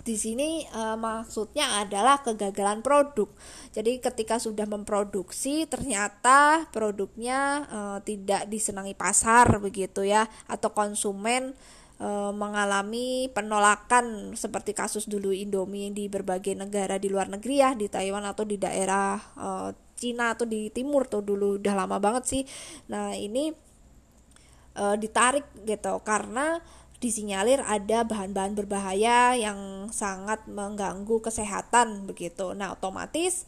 di 0.09 0.17
sini 0.17 0.65
uh, 0.73 0.97
maksudnya 0.97 1.85
adalah 1.85 2.25
kegagalan 2.25 2.81
produk. 2.81 3.29
Jadi 3.69 4.01
ketika 4.01 4.41
sudah 4.41 4.65
memproduksi 4.65 5.69
ternyata 5.69 6.65
produknya 6.73 7.69
uh, 7.69 7.99
tidak 8.01 8.49
disenangi 8.49 8.97
pasar 8.97 9.61
begitu 9.61 10.01
ya 10.01 10.25
atau 10.49 10.73
konsumen 10.73 11.53
e, 11.99 12.09
mengalami 12.33 13.27
penolakan 13.29 14.33
seperti 14.33 14.71
kasus 14.71 15.05
dulu 15.05 15.35
Indomie 15.35 15.91
di 15.91 16.07
berbagai 16.07 16.55
negara 16.55 16.95
di 16.95 17.11
luar 17.11 17.27
negeri 17.27 17.55
ya 17.59 17.75
di 17.75 17.91
Taiwan 17.91 18.23
atau 18.25 18.47
di 18.47 18.55
daerah 18.55 19.19
e, 19.35 19.47
Cina 19.99 20.31
atau 20.31 20.47
di 20.47 20.71
timur 20.71 21.11
tuh 21.11 21.19
dulu 21.19 21.59
udah 21.59 21.75
lama 21.75 21.99
banget 21.99 22.23
sih. 22.23 22.43
Nah, 22.87 23.11
ini 23.13 23.51
e, 24.73 24.83
ditarik 24.95 25.45
gitu 25.67 25.99
karena 26.07 26.63
disinyalir 26.99 27.63
ada 27.63 28.03
bahan-bahan 28.03 28.59
berbahaya 28.59 29.35
yang 29.39 29.87
sangat 29.91 30.43
mengganggu 30.51 31.23
kesehatan 31.23 32.03
begitu. 32.03 32.51
Nah, 32.55 32.75
otomatis 32.75 33.47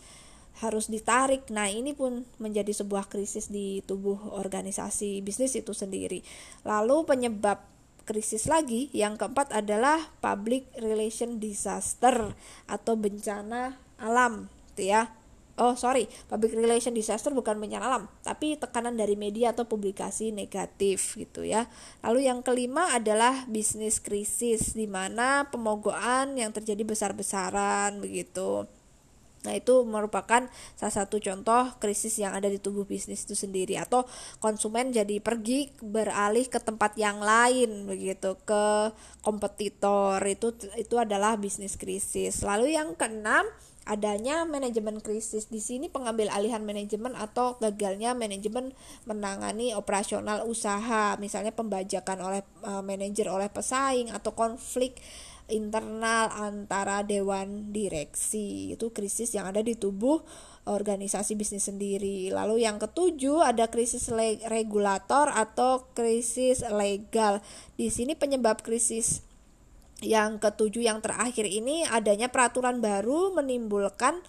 harus 0.64 0.88
ditarik. 0.88 1.48
Nah, 1.52 1.68
ini 1.68 1.92
pun 1.92 2.24
menjadi 2.40 2.72
sebuah 2.72 3.12
krisis 3.12 3.52
di 3.52 3.84
tubuh 3.84 4.20
organisasi 4.36 5.20
bisnis 5.24 5.56
itu 5.56 5.76
sendiri. 5.76 6.24
Lalu 6.64 7.04
penyebab 7.04 7.60
krisis 8.06 8.50
lagi. 8.50 8.88
Yang 8.92 9.24
keempat 9.24 9.54
adalah 9.56 10.00
public 10.20 10.68
relation 10.80 11.40
disaster 11.40 12.34
atau 12.68 12.94
bencana 12.96 13.78
alam, 14.02 14.50
gitu 14.74 14.92
ya. 14.92 15.12
Oh 15.60 15.76
sorry, 15.76 16.08
public 16.32 16.56
relation 16.56 16.96
disaster 16.96 17.36
bukan 17.36 17.60
bencana 17.60 17.84
alam, 17.84 18.04
tapi 18.24 18.56
tekanan 18.56 18.96
dari 18.96 19.20
media 19.20 19.52
atau 19.52 19.68
publikasi 19.68 20.32
negatif 20.32 21.20
gitu 21.20 21.44
ya. 21.44 21.68
Lalu 22.08 22.32
yang 22.32 22.40
kelima 22.40 22.96
adalah 22.96 23.44
bisnis 23.52 24.00
krisis, 24.00 24.72
di 24.72 24.88
mana 24.88 25.52
pemogokan 25.52 26.40
yang 26.40 26.56
terjadi 26.56 26.88
besar-besaran 26.88 28.00
begitu. 28.00 28.64
Nah, 29.42 29.58
itu 29.58 29.82
merupakan 29.90 30.46
salah 30.78 30.94
satu 30.94 31.18
contoh 31.18 31.74
krisis 31.82 32.14
yang 32.22 32.38
ada 32.38 32.46
di 32.46 32.62
tubuh 32.62 32.86
bisnis 32.86 33.26
itu 33.26 33.34
sendiri 33.34 33.74
atau 33.74 34.06
konsumen 34.38 34.94
jadi 34.94 35.18
pergi 35.18 35.74
beralih 35.82 36.46
ke 36.46 36.62
tempat 36.62 36.94
yang 36.94 37.18
lain 37.18 37.90
begitu 37.90 38.38
ke 38.46 38.94
kompetitor 39.26 40.22
itu 40.30 40.54
itu 40.78 40.96
adalah 41.02 41.42
bisnis 41.42 41.74
krisis. 41.74 42.46
Lalu 42.46 42.78
yang 42.78 42.94
keenam 42.94 43.50
adanya 43.82 44.46
manajemen 44.46 45.02
krisis 45.02 45.50
di 45.50 45.58
sini 45.58 45.90
pengambil 45.90 46.30
alihan 46.30 46.62
manajemen 46.62 47.18
atau 47.18 47.58
gagalnya 47.58 48.14
manajemen 48.14 48.78
menangani 49.10 49.74
operasional 49.74 50.46
usaha 50.46 51.18
misalnya 51.18 51.50
pembajakan 51.50 52.22
oleh 52.22 52.42
uh, 52.62 52.86
manajer 52.86 53.26
oleh 53.26 53.50
pesaing 53.50 54.14
atau 54.14 54.38
konflik 54.38 55.02
internal 55.50 56.32
antara 56.32 57.04
dewan 57.04 57.74
direksi 57.76 58.78
itu 58.78 58.94
krisis 58.94 59.34
yang 59.36 59.50
ada 59.50 59.60
di 59.60 59.76
tubuh 59.76 60.24
organisasi 60.66 61.34
bisnis 61.34 61.66
sendiri. 61.66 62.30
Lalu 62.30 62.64
yang 62.64 62.78
ketujuh 62.78 63.42
ada 63.42 63.68
krisis 63.68 64.14
regulator 64.48 65.34
atau 65.34 65.90
krisis 65.98 66.62
legal. 66.70 67.42
Di 67.76 67.90
sini 67.90 68.14
penyebab 68.14 68.62
krisis 68.62 69.26
yang 70.02 70.42
ketujuh 70.42 70.82
yang 70.82 71.00
terakhir 71.00 71.46
ini 71.46 71.86
adanya 71.86 72.28
peraturan 72.34 72.82
baru 72.82 73.32
menimbulkan 73.38 74.20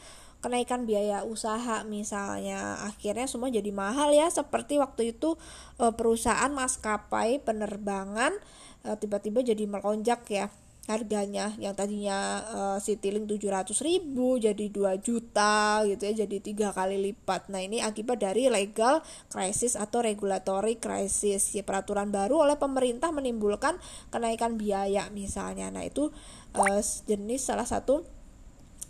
kenaikan 0.45 0.85
biaya 0.85 1.25
usaha. 1.25 1.81
Misalnya 1.89 2.85
akhirnya 2.85 3.25
semua 3.25 3.49
jadi 3.49 3.73
mahal 3.73 4.13
ya 4.13 4.29
seperti 4.29 4.77
waktu 4.77 5.17
itu 5.17 5.41
eh, 5.81 5.93
perusahaan 5.97 6.53
maskapai 6.53 7.41
penerbangan 7.41 8.37
eh, 8.85 8.97
tiba-tiba 9.01 9.41
jadi 9.41 9.65
melonjak 9.65 10.29
ya 10.29 10.53
harganya 10.91 11.55
yang 11.63 11.79
tadinya 11.79 12.43
uh, 12.43 12.79
Citylink 12.83 13.31
700 13.31 13.71
ribu 13.87 14.35
jadi 14.35 14.67
2 14.67 14.99
juta 14.99 15.87
gitu 15.87 16.03
ya 16.11 16.27
jadi 16.27 16.37
tiga 16.43 16.69
kali 16.75 16.99
lipat. 16.99 17.55
Nah 17.55 17.63
ini 17.63 17.79
akibat 17.79 18.19
dari 18.19 18.51
legal 18.51 18.99
crisis 19.31 19.79
atau 19.79 20.03
regulatory 20.03 20.83
crisis. 20.83 21.55
Ya 21.55 21.63
peraturan 21.63 22.11
baru 22.11 22.43
oleh 22.43 22.59
pemerintah 22.59 23.15
menimbulkan 23.15 23.79
kenaikan 24.11 24.59
biaya 24.59 25.07
misalnya. 25.15 25.71
Nah 25.71 25.87
itu 25.87 26.11
uh, 26.59 26.83
jenis 27.07 27.47
salah 27.47 27.67
satu 27.67 28.03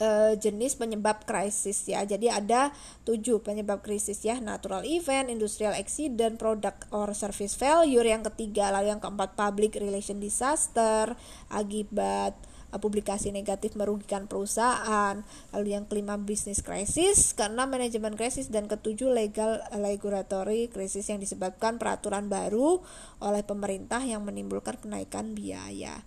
uh, 0.02 0.34
jenis 0.34 0.74
penyebab 0.74 1.22
krisis 1.22 1.86
ya. 1.86 2.02
Jadi 2.02 2.26
ada 2.26 2.74
tujuh 3.06 3.38
penyebab 3.38 3.86
krisis 3.86 4.18
ya, 4.26 4.42
natural 4.42 4.82
event, 4.82 5.30
industrial 5.30 5.78
accident, 5.78 6.42
product 6.42 6.90
or 6.90 7.14
service 7.14 7.54
failure. 7.54 8.02
Yang 8.02 8.34
ketiga 8.34 8.74
lalu 8.74 8.90
yang 8.90 8.98
keempat 8.98 9.38
public 9.38 9.78
relation 9.78 10.18
disaster 10.18 11.14
akibat 11.54 12.34
uh, 12.74 12.80
publikasi 12.82 13.30
negatif 13.30 13.78
merugikan 13.78 14.26
perusahaan. 14.26 15.22
Lalu 15.54 15.68
yang 15.78 15.86
kelima 15.86 16.18
bisnis 16.18 16.66
krisis, 16.66 17.38
keenam 17.38 17.70
manajemen 17.70 18.18
krisis 18.18 18.50
dan 18.50 18.66
ketujuh 18.66 19.14
legal 19.14 19.62
regulatory 19.70 20.66
krisis 20.66 21.06
yang 21.06 21.22
disebabkan 21.22 21.78
peraturan 21.78 22.26
baru 22.26 22.82
oleh 23.22 23.46
pemerintah 23.46 24.02
yang 24.02 24.26
menimbulkan 24.26 24.82
kenaikan 24.82 25.38
biaya. 25.38 26.02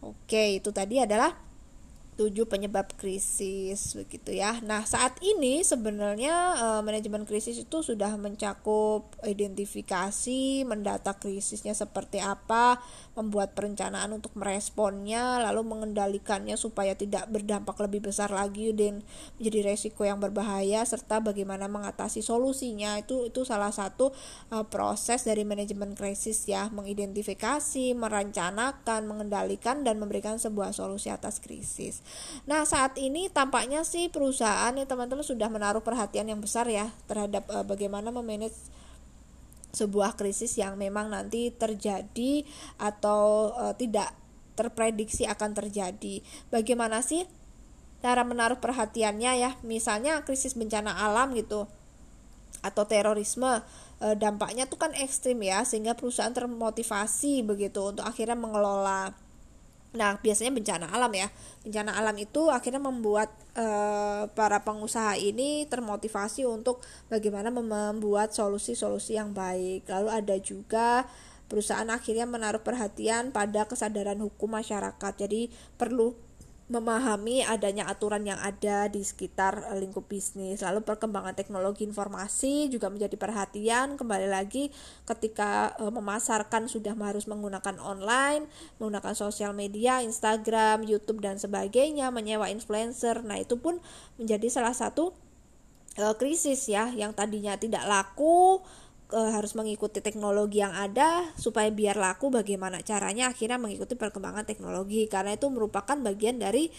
Oke, 0.00 0.56
itu 0.56 0.72
tadi 0.72 0.96
adalah 0.96 1.49
tujuh 2.20 2.44
penyebab 2.44 2.92
krisis 3.00 3.96
begitu 3.96 4.36
ya. 4.36 4.60
Nah, 4.60 4.84
saat 4.84 5.16
ini 5.24 5.64
sebenarnya 5.64 6.36
e, 6.52 6.66
manajemen 6.84 7.24
krisis 7.24 7.56
itu 7.56 7.80
sudah 7.80 8.12
mencakup 8.20 9.08
identifikasi, 9.24 10.68
mendata 10.68 11.16
krisisnya 11.16 11.72
seperti 11.72 12.20
apa, 12.20 12.76
membuat 13.16 13.56
perencanaan 13.56 14.12
untuk 14.12 14.36
meresponnya, 14.36 15.40
lalu 15.48 15.64
mengendalikannya 15.64 16.60
supaya 16.60 16.92
tidak 16.92 17.24
berdampak 17.32 17.80
lebih 17.80 18.12
besar 18.12 18.28
lagi 18.28 18.76
dan 18.76 19.00
menjadi 19.40 19.72
resiko 19.72 20.04
yang 20.04 20.20
berbahaya 20.20 20.84
serta 20.84 21.24
bagaimana 21.24 21.72
mengatasi 21.72 22.20
solusinya. 22.20 23.00
Itu 23.00 23.32
itu 23.32 23.48
salah 23.48 23.72
satu 23.72 24.12
e, 24.52 24.60
proses 24.68 25.24
dari 25.24 25.48
manajemen 25.48 25.96
krisis 25.96 26.44
ya, 26.44 26.68
mengidentifikasi, 26.68 27.96
merencanakan, 27.96 29.08
mengendalikan 29.08 29.88
dan 29.88 29.96
memberikan 29.96 30.36
sebuah 30.36 30.76
solusi 30.76 31.08
atas 31.08 31.40
krisis. 31.40 32.04
Nah, 32.48 32.64
saat 32.64 32.96
ini 32.96 33.28
tampaknya 33.28 33.84
sih 33.84 34.08
perusahaan 34.08 34.72
ya 34.72 34.86
teman-teman 34.88 35.22
sudah 35.22 35.48
menaruh 35.52 35.84
perhatian 35.84 36.26
yang 36.30 36.40
besar 36.40 36.66
ya 36.66 36.88
terhadap 37.06 37.46
uh, 37.50 37.62
bagaimana 37.62 38.10
memanage 38.10 38.56
sebuah 39.70 40.18
krisis 40.18 40.58
yang 40.58 40.74
memang 40.74 41.14
nanti 41.14 41.54
terjadi 41.54 42.42
atau 42.80 43.54
uh, 43.54 43.74
tidak 43.78 44.10
terprediksi 44.58 45.24
akan 45.30 45.54
terjadi. 45.54 46.20
Bagaimana 46.50 47.00
sih 47.06 47.24
cara 48.02 48.26
menaruh 48.26 48.58
perhatiannya 48.58 49.32
ya? 49.38 49.50
Misalnya 49.62 50.26
krisis 50.26 50.58
bencana 50.58 50.96
alam 51.06 51.32
gitu 51.38 51.70
atau 52.60 52.84
terorisme 52.84 53.64
uh, 54.04 54.16
dampaknya 54.16 54.68
tuh 54.68 54.76
kan 54.76 54.92
ekstrim 54.92 55.40
ya 55.40 55.64
sehingga 55.64 55.96
perusahaan 55.96 56.32
termotivasi 56.32 57.40
begitu 57.44 57.80
untuk 57.80 58.04
akhirnya 58.04 58.36
mengelola 58.36 59.16
Nah, 59.90 60.22
biasanya 60.22 60.54
bencana 60.54 60.86
alam 60.94 61.10
ya. 61.10 61.28
Bencana 61.66 61.98
alam 61.98 62.14
itu 62.14 62.46
akhirnya 62.46 62.78
membuat 62.78 63.34
e, 63.58 63.66
para 64.38 64.62
pengusaha 64.62 65.18
ini 65.18 65.66
termotivasi 65.66 66.46
untuk 66.46 66.78
bagaimana 67.10 67.50
membuat 67.50 68.30
solusi-solusi 68.30 69.18
yang 69.18 69.34
baik. 69.34 69.90
Lalu 69.90 70.08
ada 70.14 70.36
juga 70.38 71.10
perusahaan 71.50 71.90
akhirnya 71.90 72.30
menaruh 72.30 72.62
perhatian 72.62 73.34
pada 73.34 73.66
kesadaran 73.66 74.22
hukum 74.22 74.54
masyarakat. 74.54 75.12
Jadi 75.18 75.50
perlu 75.74 76.14
memahami 76.70 77.42
adanya 77.42 77.90
aturan 77.90 78.22
yang 78.22 78.38
ada 78.38 78.86
di 78.86 79.02
sekitar 79.02 79.74
eh, 79.74 79.76
lingkup 79.82 80.06
bisnis. 80.06 80.62
Lalu 80.62 80.86
perkembangan 80.86 81.34
teknologi 81.34 81.82
informasi 81.82 82.70
juga 82.70 82.86
menjadi 82.86 83.18
perhatian. 83.18 83.98
Kembali 83.98 84.30
lagi 84.30 84.70
ketika 85.02 85.74
e, 85.82 85.90
memasarkan 85.90 86.70
sudah 86.70 86.94
harus 86.94 87.26
menggunakan 87.26 87.82
online, 87.82 88.46
menggunakan 88.78 89.18
sosial 89.18 89.50
media, 89.50 89.98
Instagram, 90.06 90.86
YouTube 90.86 91.18
dan 91.18 91.42
sebagainya, 91.42 92.14
menyewa 92.14 92.46
influencer. 92.46 93.26
Nah, 93.26 93.42
itu 93.42 93.58
pun 93.58 93.82
menjadi 94.14 94.46
salah 94.46 94.72
satu 94.72 95.10
e, 95.98 96.06
krisis 96.22 96.70
ya 96.70 96.94
yang 96.94 97.10
tadinya 97.10 97.58
tidak 97.58 97.82
laku 97.82 98.62
e, 99.10 99.20
harus 99.34 99.52
mengikuti 99.58 100.00
teknologi 100.00 100.62
yang 100.62 100.72
ada 100.72 101.28
supaya 101.36 101.68
biar 101.68 101.98
laku 101.98 102.30
bagaimana 102.32 102.80
caranya 102.80 103.30
akhirnya 103.30 103.58
mengikuti 103.58 103.98
perkembangan 103.98 104.46
teknologi 104.46 105.06
karena 105.10 105.36
itu 105.36 105.50
merupakan 105.50 105.98
bagian 105.98 106.38
dari 106.38 106.70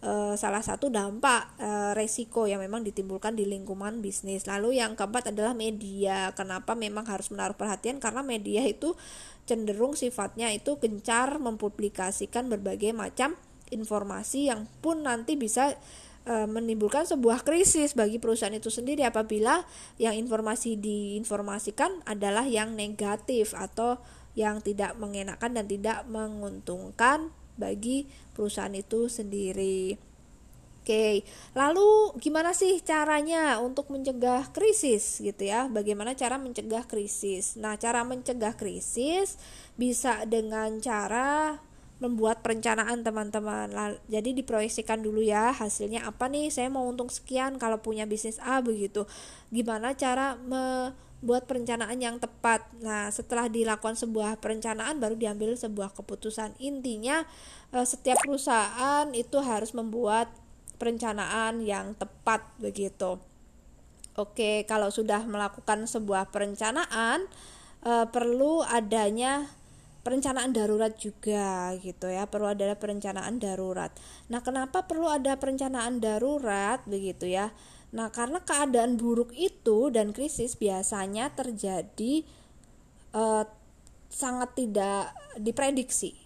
e, 0.00 0.12
salah 0.34 0.64
satu 0.64 0.88
dampak 0.88 1.60
e, 1.60 1.70
resiko 1.98 2.48
yang 2.48 2.64
memang 2.64 2.86
ditimbulkan 2.86 3.36
di 3.36 3.44
lingkungan 3.44 4.00
bisnis. 4.00 4.48
Lalu 4.48 4.80
yang 4.80 4.96
keempat 4.96 5.30
adalah 5.34 5.52
media. 5.52 6.32
Kenapa 6.32 6.72
memang 6.78 7.04
harus 7.06 7.28
menaruh 7.28 7.54
perhatian 7.54 8.00
karena 8.00 8.24
media 8.24 8.64
itu 8.64 8.96
cenderung 9.44 9.98
sifatnya 9.98 10.54
itu 10.54 10.78
gencar 10.78 11.42
mempublikasikan 11.42 12.46
berbagai 12.46 12.94
macam 12.94 13.34
informasi 13.70 14.50
yang 14.50 14.66
pun 14.82 15.06
nanti 15.06 15.38
bisa 15.38 15.78
e, 16.24 16.34
menimbulkan 16.48 17.06
sebuah 17.08 17.44
krisis 17.44 17.96
bagi 17.96 18.20
perusahaan 18.20 18.54
itu 18.54 18.68
sendiri 18.68 19.04
apabila 19.06 19.64
yang 20.00 20.16
informasi 20.16 20.76
diinformasikan 20.80 22.04
adalah 22.08 22.44
yang 22.48 22.76
negatif 22.76 23.52
atau 23.56 24.00
yang 24.38 24.62
tidak 24.62 24.94
mengenakan 24.96 25.58
dan 25.58 25.66
tidak 25.66 26.06
menguntungkan 26.06 27.34
bagi 27.58 28.08
perusahaan 28.32 28.72
itu 28.72 29.10
sendiri. 29.10 30.10
Oke, 30.80 31.28
lalu 31.52 32.16
gimana 32.16 32.56
sih 32.56 32.80
caranya 32.80 33.60
untuk 33.60 33.92
mencegah 33.92 34.48
krisis 34.48 35.20
gitu 35.20 35.44
ya? 35.44 35.68
Bagaimana 35.68 36.16
cara 36.16 36.40
mencegah 36.40 36.88
krisis? 36.88 37.60
Nah, 37.60 37.76
cara 37.76 38.00
mencegah 38.00 38.56
krisis 38.56 39.36
bisa 39.76 40.24
dengan 40.24 40.80
cara 40.80 41.60
membuat 42.00 42.40
perencanaan 42.40 43.04
teman-teman. 43.04 43.68
Jadi 44.08 44.32
diproyeksikan 44.40 45.04
dulu 45.04 45.20
ya 45.20 45.52
hasilnya 45.52 46.08
apa 46.08 46.32
nih? 46.32 46.48
Saya 46.48 46.72
mau 46.72 46.88
untung 46.88 47.12
sekian 47.12 47.60
kalau 47.60 47.78
punya 47.78 48.08
bisnis 48.08 48.40
A 48.40 48.64
begitu. 48.64 49.04
Gimana 49.52 49.92
cara 49.92 50.40
membuat 50.40 51.44
perencanaan 51.44 52.00
yang 52.00 52.16
tepat? 52.16 52.64
Nah, 52.80 53.12
setelah 53.12 53.52
dilakukan 53.52 54.00
sebuah 54.00 54.40
perencanaan 54.40 54.96
baru 54.96 55.12
diambil 55.14 55.52
sebuah 55.52 55.92
keputusan. 55.92 56.56
Intinya 56.56 57.28
eh, 57.76 57.84
setiap 57.84 58.24
perusahaan 58.24 59.12
itu 59.12 59.36
harus 59.44 59.76
membuat 59.76 60.32
perencanaan 60.80 61.60
yang 61.60 61.92
tepat 62.00 62.40
begitu. 62.56 63.20
Oke, 64.16 64.64
kalau 64.64 64.88
sudah 64.88 65.28
melakukan 65.28 65.84
sebuah 65.84 66.32
perencanaan 66.32 67.28
eh, 67.84 68.06
perlu 68.08 68.64
adanya 68.64 69.59
perencanaan 70.00 70.56
darurat 70.56 70.96
juga 70.96 71.76
gitu 71.80 72.08
ya 72.08 72.24
perlu 72.24 72.56
ada 72.56 72.72
perencanaan 72.76 73.36
darurat. 73.36 73.92
Nah 74.32 74.40
kenapa 74.40 74.88
perlu 74.88 75.08
ada 75.12 75.36
perencanaan 75.36 76.00
darurat 76.00 76.80
begitu 76.88 77.28
ya? 77.28 77.52
Nah 77.92 78.08
karena 78.08 78.40
keadaan 78.40 78.96
buruk 78.96 79.34
itu 79.36 79.92
dan 79.92 80.16
krisis 80.16 80.56
biasanya 80.56 81.34
terjadi 81.36 82.24
eh, 83.12 83.44
sangat 84.10 84.56
tidak 84.56 85.12
diprediksi 85.38 86.16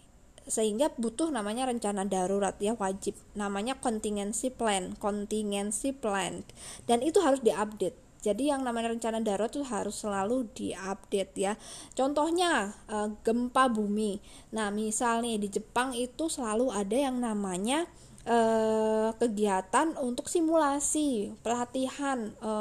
sehingga 0.44 0.92
butuh 1.00 1.32
namanya 1.32 1.64
rencana 1.64 2.04
darurat 2.04 2.52
ya 2.60 2.76
wajib 2.76 3.16
namanya 3.32 3.80
contingency 3.80 4.52
plan 4.52 4.92
contingency 5.00 5.90
plan. 5.90 6.44
Dan 6.84 7.00
itu 7.00 7.18
harus 7.24 7.40
diupdate 7.40 8.03
jadi 8.24 8.56
yang 8.56 8.64
namanya 8.64 8.96
rencana 8.96 9.20
darurat 9.20 9.52
itu 9.52 9.60
harus 9.68 10.00
selalu 10.00 10.48
diupdate 10.56 11.36
ya. 11.36 11.52
Contohnya 11.92 12.72
e, 12.88 13.12
gempa 13.20 13.68
bumi. 13.68 14.16
Nah, 14.56 14.72
misalnya 14.72 15.36
di 15.36 15.52
Jepang 15.52 15.92
itu 15.92 16.32
selalu 16.32 16.72
ada 16.72 16.96
yang 16.96 17.20
namanya 17.20 17.84
e, 18.24 18.38
kegiatan 19.20 19.92
untuk 20.00 20.32
simulasi, 20.32 21.36
pelatihan, 21.44 22.32
e, 22.40 22.52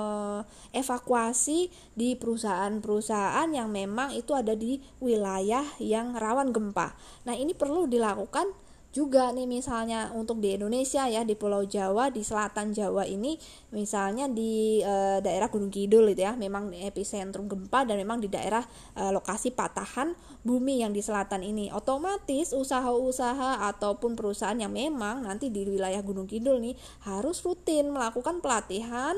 evakuasi 0.76 1.72
di 1.96 2.20
perusahaan-perusahaan 2.20 3.48
yang 3.56 3.72
memang 3.72 4.12
itu 4.12 4.36
ada 4.36 4.60
di 4.60 4.84
wilayah 5.00 5.64
yang 5.80 6.20
rawan 6.20 6.52
gempa. 6.52 6.92
Nah, 7.24 7.40
ini 7.40 7.56
perlu 7.56 7.88
dilakukan 7.88 8.52
juga 8.94 9.34
nih 9.34 9.50
misalnya 9.50 10.14
untuk 10.14 10.38
di 10.38 10.54
Indonesia 10.54 11.10
ya 11.10 11.26
di 11.26 11.34
Pulau 11.34 11.66
Jawa 11.66 12.14
di 12.14 12.22
selatan 12.22 12.78
Jawa 12.78 13.10
ini 13.10 13.42
misalnya 13.74 14.30
di 14.30 14.86
e, 14.86 15.18
daerah 15.18 15.50
Gunung 15.50 15.74
Kidul 15.74 16.14
itu 16.14 16.22
ya 16.22 16.38
memang 16.38 16.70
epicentrum 16.70 17.50
gempa 17.50 17.90
dan 17.90 17.98
memang 17.98 18.22
di 18.22 18.30
daerah 18.30 18.62
e, 18.94 19.10
lokasi 19.10 19.50
patahan 19.50 20.14
bumi 20.46 20.86
yang 20.86 20.94
di 20.94 21.02
selatan 21.02 21.42
ini. 21.42 21.74
Otomatis 21.74 22.54
usaha-usaha 22.54 23.66
ataupun 23.74 24.14
perusahaan 24.14 24.56
yang 24.56 24.70
memang 24.70 25.26
nanti 25.26 25.50
di 25.50 25.66
wilayah 25.66 26.06
Gunung 26.06 26.30
Kidul 26.30 26.62
nih 26.62 26.78
harus 27.10 27.42
rutin 27.42 27.90
melakukan 27.90 28.46
pelatihan 28.46 29.18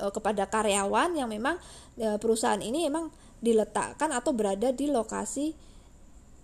e, 0.00 0.04
kepada 0.08 0.48
karyawan 0.48 1.12
yang 1.12 1.28
memang 1.28 1.60
e, 2.00 2.16
perusahaan 2.16 2.64
ini 2.64 2.88
memang 2.88 3.12
diletakkan 3.44 4.16
atau 4.16 4.32
berada 4.32 4.72
di 4.72 4.88
lokasi 4.88 5.67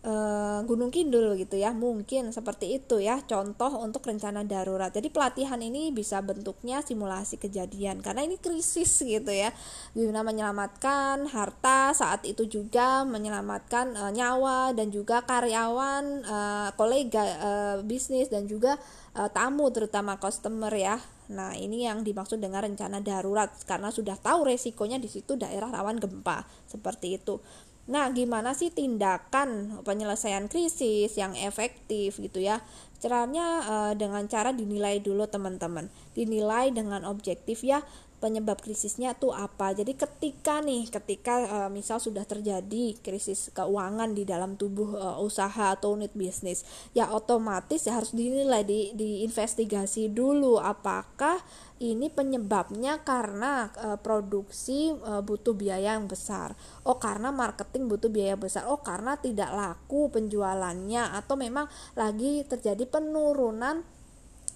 uh, 0.05 0.61
Gunung 0.69 0.93
Kidul 0.93 1.35
gitu 1.41 1.57
ya. 1.59 1.73
Mungkin 1.73 2.31
seperti 2.31 2.79
itu 2.79 3.01
ya 3.01 3.25
contoh 3.25 3.81
untuk 3.81 4.05
rencana 4.05 4.45
darurat. 4.45 4.93
Jadi 4.93 5.09
pelatihan 5.11 5.59
ini 5.59 5.91
bisa 5.91 6.21
bentuknya 6.21 6.85
simulasi 6.85 7.41
kejadian 7.41 8.05
karena 8.05 8.23
ini 8.23 8.37
krisis 8.39 9.01
gitu 9.03 9.33
ya. 9.33 9.51
Guna 9.97 10.23
menyelamatkan 10.23 11.27
harta 11.33 11.97
saat 11.97 12.23
itu 12.29 12.47
juga 12.47 13.03
menyelamatkan 13.03 13.97
uh, 13.97 14.13
nyawa 14.13 14.77
dan 14.77 14.93
juga 14.93 15.25
karyawan 15.25 16.05
uh, 16.23 16.69
kolega 16.77 17.25
uh, 17.25 17.77
bisnis 17.83 18.29
dan 18.29 18.45
juga 18.47 18.77
uh, 19.17 19.33
tamu 19.33 19.73
terutama 19.73 20.21
customer 20.21 20.71
ya. 20.71 21.01
Nah, 21.25 21.57
ini 21.57 21.89
yang 21.89 22.05
dimaksud 22.05 22.37
dengan 22.37 22.61
rencana 22.69 23.01
darurat 23.01 23.49
karena 23.65 23.89
sudah 23.89 24.21
tahu 24.21 24.45
resikonya 24.45 25.01
di 25.01 25.09
situ 25.09 25.41
daerah 25.41 25.73
rawan 25.73 25.97
gempa. 25.97 26.45
Seperti 26.69 27.17
itu. 27.17 27.41
Nah, 27.85 28.09
gimana 28.17 28.57
sih 28.57 28.73
tindakan 28.73 29.81
penyelesaian 29.85 30.49
krisis 30.49 31.21
yang 31.21 31.37
efektif 31.37 32.17
gitu 32.17 32.41
ya? 32.41 32.65
Caranya 32.97 33.61
e, 33.61 33.75
dengan 34.01 34.25
cara 34.25 34.57
dinilai 34.57 35.05
dulu 35.05 35.29
teman-teman. 35.29 35.93
Dinilai 36.17 36.73
dengan 36.73 37.05
objektif 37.05 37.61
ya 37.61 37.85
penyebab 38.25 38.57
krisisnya 38.65 39.13
tuh 39.13 39.37
apa. 39.37 39.77
Jadi 39.77 39.93
ketika 39.93 40.65
nih, 40.65 40.89
ketika 40.89 41.45
e, 41.45 41.59
misal 41.69 42.01
sudah 42.01 42.25
terjadi 42.25 42.97
krisis 43.05 43.53
keuangan 43.53 44.17
di 44.17 44.25
dalam 44.25 44.57
tubuh 44.57 44.97
e, 44.97 45.09
usaha 45.21 45.77
atau 45.77 45.93
unit 45.93 46.17
bisnis, 46.17 46.65
ya 46.97 47.13
otomatis 47.13 47.85
ya 47.85 48.01
harus 48.01 48.17
dinilai 48.17 48.65
di 48.65 48.97
diinvestigasi 48.97 50.09
dulu 50.09 50.57
apakah 50.57 51.37
ini 51.85 52.09
penyebabnya 52.09 53.05
karena 53.05 53.69
e, 53.77 54.01
produksi 54.01 54.97
e, 54.97 55.13
butuh 55.21 55.53
biaya 55.53 56.01
yang 56.01 56.09
besar. 56.09 56.57
Oh, 56.89 56.97
karena 56.97 57.29
marketing 57.29 57.93
butuh 57.93 58.09
biaya 58.09 58.41
besar. 58.41 58.65
Oh, 58.73 58.81
karena 58.81 59.21
tidak 59.21 59.53
laku 59.53 60.09
penjualannya 60.09 61.13
atau 61.13 61.37
memang 61.37 61.69
lagi 61.93 62.41
terjadi 62.49 62.89
penurunan 62.89 63.85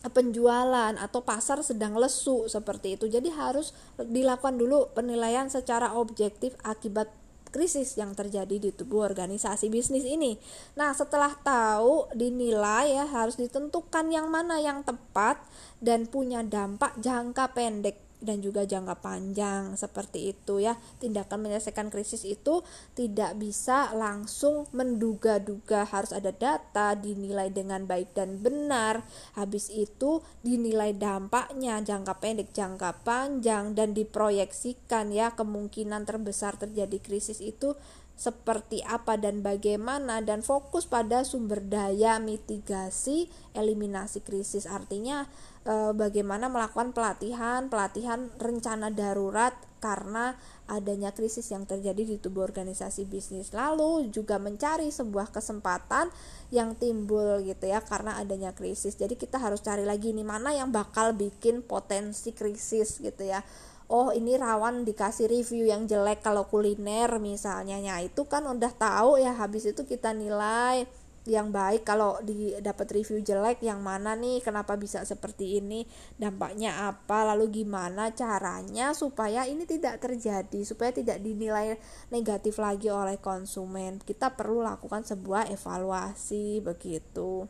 penjualan 0.06 0.94
atau 0.94 1.20
pasar 1.26 1.58
sedang 1.66 1.98
lesu 1.98 2.46
seperti 2.46 2.94
itu. 2.94 3.10
Jadi 3.10 3.34
harus 3.34 3.74
dilakukan 3.98 4.54
dulu 4.54 4.94
penilaian 4.94 5.50
secara 5.50 5.98
objektif 5.98 6.54
akibat 6.62 7.10
krisis 7.48 7.96
yang 7.96 8.12
terjadi 8.12 8.60
di 8.60 8.70
tubuh 8.70 9.08
organisasi 9.08 9.72
bisnis 9.72 10.04
ini. 10.04 10.36
Nah, 10.76 10.92
setelah 10.92 11.32
tahu 11.40 12.06
dinilai 12.12 12.94
ya 12.94 13.08
harus 13.08 13.40
ditentukan 13.40 14.12
yang 14.12 14.28
mana 14.28 14.60
yang 14.60 14.84
tepat 14.84 15.40
dan 15.80 16.04
punya 16.06 16.44
dampak 16.44 16.94
jangka 17.00 17.56
pendek 17.56 18.07
dan 18.18 18.42
juga 18.42 18.66
jangka 18.66 18.98
panjang 18.98 19.74
seperti 19.78 20.34
itu 20.34 20.58
ya. 20.62 20.74
Tindakan 20.98 21.46
menyelesaikan 21.46 21.88
krisis 21.88 22.26
itu 22.26 22.66
tidak 22.98 23.38
bisa 23.38 23.94
langsung 23.94 24.66
menduga-duga. 24.74 25.86
Harus 25.86 26.10
ada 26.10 26.34
data 26.34 26.98
dinilai 26.98 27.50
dengan 27.50 27.86
baik 27.86 28.14
dan 28.14 28.42
benar. 28.42 29.06
Habis 29.38 29.70
itu 29.70 30.22
dinilai 30.42 30.94
dampaknya 30.94 31.78
jangka 31.82 32.18
pendek 32.18 32.50
jangka 32.50 33.06
panjang 33.06 33.72
dan 33.78 33.94
diproyeksikan 33.94 35.14
ya 35.14 35.32
kemungkinan 35.34 36.02
terbesar 36.04 36.58
terjadi 36.58 36.98
krisis 36.98 37.38
itu 37.38 37.78
seperti 38.18 38.82
apa 38.82 39.14
dan 39.14 39.46
bagaimana 39.46 40.18
dan 40.18 40.42
fokus 40.42 40.90
pada 40.90 41.22
sumber 41.22 41.62
daya 41.62 42.18
mitigasi 42.18 43.30
eliminasi 43.54 44.26
krisis. 44.26 44.66
Artinya 44.66 45.30
e, 45.62 45.94
bagaimana 45.94 46.50
melakukan 46.50 46.90
pelatihan 46.90 47.70
pelatihan 47.70 48.26
rencana 48.42 48.90
darurat 48.90 49.54
karena 49.78 50.34
adanya 50.66 51.14
krisis 51.14 51.46
yang 51.54 51.62
terjadi 51.62 52.02
di 52.02 52.16
tubuh 52.18 52.42
organisasi 52.42 53.06
bisnis. 53.06 53.54
Lalu 53.54 54.10
juga 54.10 54.42
mencari 54.42 54.90
sebuah 54.90 55.30
kesempatan 55.30 56.10
yang 56.50 56.74
timbul 56.74 57.46
gitu 57.46 57.70
ya 57.70 57.78
karena 57.86 58.18
adanya 58.18 58.50
krisis. 58.50 58.98
Jadi 58.98 59.14
kita 59.14 59.38
harus 59.38 59.62
cari 59.62 59.86
lagi 59.86 60.10
nih 60.10 60.26
mana 60.26 60.50
yang 60.50 60.74
bakal 60.74 61.14
bikin 61.14 61.62
potensi 61.62 62.34
krisis 62.34 62.98
gitu 62.98 63.22
ya 63.22 63.46
oh 63.88 64.12
ini 64.12 64.36
rawan 64.36 64.84
dikasih 64.84 65.32
review 65.32 65.64
yang 65.64 65.88
jelek 65.88 66.20
kalau 66.20 66.44
kuliner 66.46 67.16
misalnya. 67.16 67.80
Ya 67.80 68.00
itu 68.04 68.28
kan 68.28 68.44
udah 68.44 68.72
tahu 68.76 69.16
ya 69.20 69.32
habis 69.32 69.64
itu 69.64 69.82
kita 69.88 70.12
nilai 70.12 70.84
yang 71.28 71.52
baik. 71.52 71.84
Kalau 71.84 72.20
didapat 72.24 72.88
review 73.00 73.20
jelek 73.20 73.64
yang 73.64 73.80
mana 73.84 74.16
nih? 74.16 74.44
Kenapa 74.44 74.76
bisa 74.76 75.04
seperti 75.04 75.60
ini? 75.60 75.84
Dampaknya 76.16 76.88
apa? 76.92 77.32
Lalu 77.32 77.64
gimana 77.64 78.12
caranya 78.12 78.92
supaya 78.92 79.44
ini 79.44 79.64
tidak 79.64 80.00
terjadi 80.04 80.60
supaya 80.64 80.92
tidak 80.92 81.20
dinilai 81.24 81.76
negatif 82.12 82.60
lagi 82.60 82.92
oleh 82.92 83.20
konsumen? 83.20 84.00
Kita 84.04 84.36
perlu 84.36 84.64
lakukan 84.64 85.04
sebuah 85.04 85.48
evaluasi 85.52 86.60
begitu. 86.64 87.48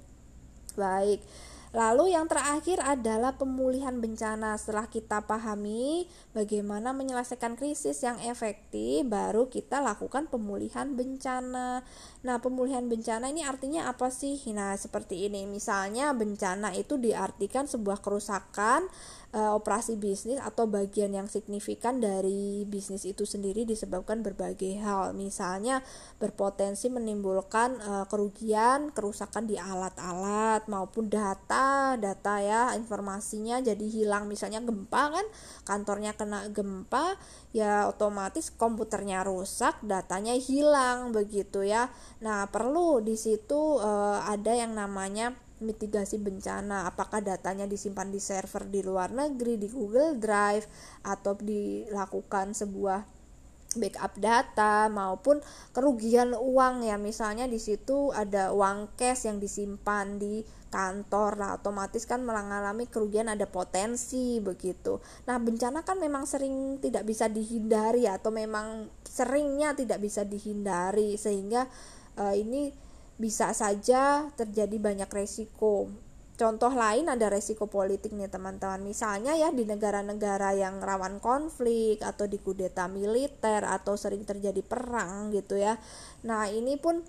Baik 0.79 1.19
Lalu 1.77 2.17
yang 2.17 2.25
terakhir 2.25 2.81
adalah 2.81 3.37
pemulihan 3.37 4.01
bencana. 4.01 4.57
Setelah 4.57 4.89
kita 4.89 5.25
pahami 5.29 6.09
bagaimana 6.33 6.97
menyelesaikan 6.97 7.61
krisis 7.61 8.01
yang 8.01 8.17
efektif, 8.25 9.05
baru 9.05 9.53
kita 9.53 9.85
lakukan 9.85 10.33
pemulihan 10.33 10.97
bencana. 10.97 11.85
Nah, 12.25 12.37
pemulihan 12.41 12.89
bencana 12.89 13.29
ini 13.29 13.45
artinya 13.45 13.93
apa 13.93 14.09
sih? 14.09 14.41
Nah, 14.57 14.73
seperti 14.81 15.29
ini. 15.29 15.45
Misalnya 15.45 16.17
bencana 16.17 16.73
itu 16.73 16.97
diartikan 16.97 17.69
sebuah 17.69 18.01
kerusakan 18.01 18.89
uh, 19.33 19.53
operasi 19.53 20.01
bisnis 20.01 20.41
atau 20.41 20.65
bagian 20.65 21.13
yang 21.13 21.29
signifikan 21.29 22.01
dari 22.01 22.65
bisnis 22.65 23.05
itu 23.05 23.29
sendiri 23.29 23.69
disebabkan 23.69 24.25
berbagai 24.25 24.81
hal. 24.81 25.13
Misalnya 25.13 25.85
berpotensi 26.17 26.89
menimbulkan 26.89 27.77
uh, 27.83 28.05
kerugian, 28.09 28.93
kerusakan 28.93 29.45
di 29.49 29.61
alat-alat 29.61 30.65
maupun 30.71 31.13
data, 31.13 31.97
data 32.01 32.35
ya, 32.41 32.63
informasinya 32.77 33.61
jadi 33.61 33.87
hilang. 33.89 34.31
Misalnya 34.31 34.65
gempa 34.65 35.13
kan, 35.13 35.27
kantornya 35.69 36.17
kena 36.17 36.49
gempa, 36.49 37.17
ya 37.53 37.89
otomatis 37.89 38.49
komputernya 38.55 39.25
rusak, 39.25 39.77
datanya 39.85 40.37
hilang 40.37 41.13
begitu 41.13 41.65
ya. 41.65 41.93
Nah, 42.25 42.49
perlu 42.49 43.05
di 43.05 43.17
situ 43.17 43.81
uh, 43.81 44.25
ada 44.25 44.53
yang 44.57 44.73
namanya 44.73 45.37
mitigasi 45.59 46.19
bencana. 46.23 46.87
Apakah 46.87 47.23
datanya 47.23 47.67
disimpan 47.67 48.11
di 48.11 48.23
server 48.23 48.67
di 48.67 48.81
luar 48.83 49.11
negeri 49.11 49.59
di 49.59 49.69
Google 49.71 50.19
Drive 50.19 50.67
atau 51.03 51.35
dilakukan 51.39 52.55
sebuah 52.55 53.19
backup 53.69 54.17
data 54.17 54.89
maupun 54.89 55.43
kerugian 55.75 56.35
uang 56.35 56.87
ya? 56.87 56.97
Misalnya 56.97 57.51
di 57.51 57.59
situ 57.59 58.15
ada 58.15 58.55
uang 58.55 58.95
cash 58.95 59.27
yang 59.27 59.43
disimpan 59.43 60.17
di 60.17 60.47
kantor. 60.69 61.41
Lah 61.41 61.51
otomatis 61.59 62.05
kan 62.07 62.23
mengalami 62.23 62.87
kerugian 62.87 63.27
ada 63.29 63.45
potensi 63.49 64.39
begitu. 64.39 65.03
Nah 65.27 65.37
bencana 65.43 65.83
kan 65.83 65.99
memang 65.99 66.25
sering 66.25 66.79
tidak 66.79 67.09
bisa 67.09 67.27
dihindari 67.27 68.07
atau 68.07 68.31
memang 68.31 68.89
seringnya 69.03 69.75
tidak 69.75 69.99
bisa 69.99 70.23
dihindari 70.23 71.19
sehingga 71.19 71.67
uh, 72.21 72.35
ini 72.37 72.88
bisa 73.19 73.51
saja 73.51 74.31
terjadi 74.39 74.79
banyak 74.79 75.11
resiko. 75.11 75.91
Contoh 76.39 76.71
lain 76.71 77.11
ada 77.11 77.27
resiko 77.27 77.67
politik 77.67 78.15
nih 78.15 78.31
teman-teman. 78.31 78.79
Misalnya 78.79 79.35
ya 79.35 79.51
di 79.51 79.67
negara-negara 79.67 80.55
yang 80.55 80.79
rawan 80.79 81.19
konflik 81.19 81.99
atau 81.99 82.31
di 82.31 82.39
kudeta 82.39 82.87
militer 82.87 83.67
atau 83.67 83.99
sering 83.99 84.23
terjadi 84.23 84.63
perang 84.63 85.35
gitu 85.35 85.59
ya. 85.59 85.75
Nah, 86.23 86.47
ini 86.47 86.79
pun 86.79 87.03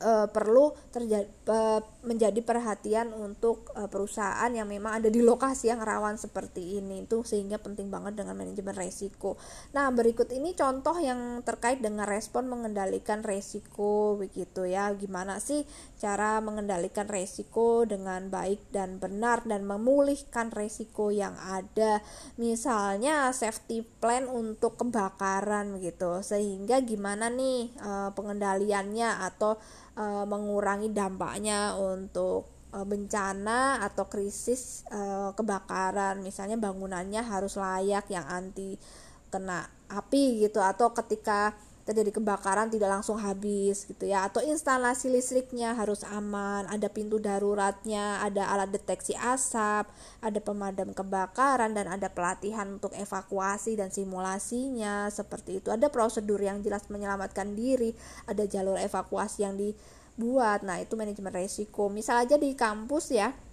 e, 0.00 0.12
perlu 0.32 0.72
terjadi 0.90 1.28
e, 1.28 1.58
menjadi 2.00 2.40
perhatian 2.40 3.12
untuk 3.12 3.68
e, 3.76 3.84
perusahaan 3.86 4.48
yang 4.48 4.66
memang 4.66 5.04
ada 5.04 5.12
di 5.12 5.20
lokasi 5.20 5.68
yang 5.68 5.84
rawan 5.84 6.16
seperti 6.16 6.80
ini 6.80 7.04
itu 7.04 7.20
sehingga 7.22 7.60
penting 7.60 7.92
banget 7.92 8.16
dengan 8.24 8.34
manajemen 8.34 8.72
resiko. 8.72 9.36
Nah, 9.76 9.92
berikut 9.92 10.32
ini 10.32 10.56
contoh 10.56 10.96
yang 10.96 11.44
terkait 11.44 11.84
dengan 11.84 12.08
respon 12.08 12.48
mengendalikan 12.48 13.20
resiko 13.20 14.16
begitu 14.16 14.64
ya. 14.64 14.90
Gimana 14.96 15.38
sih 15.38 15.68
cara 16.00 16.40
mengendalikan 16.40 17.04
resiko 17.04 17.84
dengan 17.84 18.32
baik 18.32 18.72
dan 18.72 18.96
benar 18.96 19.44
dan 19.44 19.68
memulihkan 19.68 20.48
resiko 20.48 21.12
yang 21.12 21.36
ada. 21.36 22.00
Misalnya 22.40 23.28
safety 23.36 23.84
plan 24.00 24.24
untuk 24.24 24.80
kebakaran 24.80 25.76
gitu. 25.84 26.24
Sehingga 26.24 26.80
gimana 26.80 27.28
nih 27.28 27.68
e, 27.76 27.90
pengendaliannya 28.16 29.20
atau 29.28 29.60
e, 30.00 30.04
mengurangi 30.24 30.88
dampaknya 30.96 31.76
untuk 31.76 32.48
e, 32.72 32.80
bencana 32.80 33.84
atau 33.84 34.08
krisis 34.08 34.88
e, 34.88 35.00
kebakaran. 35.36 36.24
Misalnya 36.24 36.56
bangunannya 36.56 37.20
harus 37.20 37.60
layak 37.60 38.08
yang 38.08 38.24
anti 38.24 38.80
kena 39.28 39.68
api 39.92 40.48
gitu 40.48 40.58
atau 40.58 40.90
ketika 40.96 41.54
terjadi 41.90 42.22
kebakaran 42.22 42.70
tidak 42.70 42.86
langsung 42.86 43.18
habis 43.18 43.82
gitu 43.82 44.06
ya. 44.06 44.22
Atau 44.22 44.38
instalasi 44.46 45.10
listriknya 45.10 45.74
harus 45.74 46.06
aman 46.06 46.70
ada 46.70 46.86
pintu 46.86 47.18
daruratnya 47.18 48.22
ada 48.22 48.46
alat 48.54 48.70
deteksi 48.70 49.18
asap 49.18 49.90
ada 50.22 50.38
pemadam 50.38 50.94
kebakaran 50.94 51.74
dan 51.74 51.90
ada 51.90 52.06
pelatihan 52.06 52.78
untuk 52.78 52.94
evakuasi 52.94 53.74
dan 53.74 53.90
simulasinya 53.90 55.10
seperti 55.10 55.58
itu. 55.58 55.74
Ada 55.74 55.90
prosedur 55.90 56.38
yang 56.38 56.62
jelas 56.62 56.86
menyelamatkan 56.86 57.58
diri 57.58 57.90
ada 58.30 58.46
jalur 58.46 58.78
evakuasi 58.78 59.42
yang 59.42 59.58
dibuat. 59.58 60.62
Nah 60.62 60.78
itu 60.78 60.94
manajemen 60.94 61.34
resiko. 61.34 61.90
Misal 61.90 62.22
aja 62.22 62.38
di 62.38 62.54
kampus 62.54 63.10
ya 63.10 63.49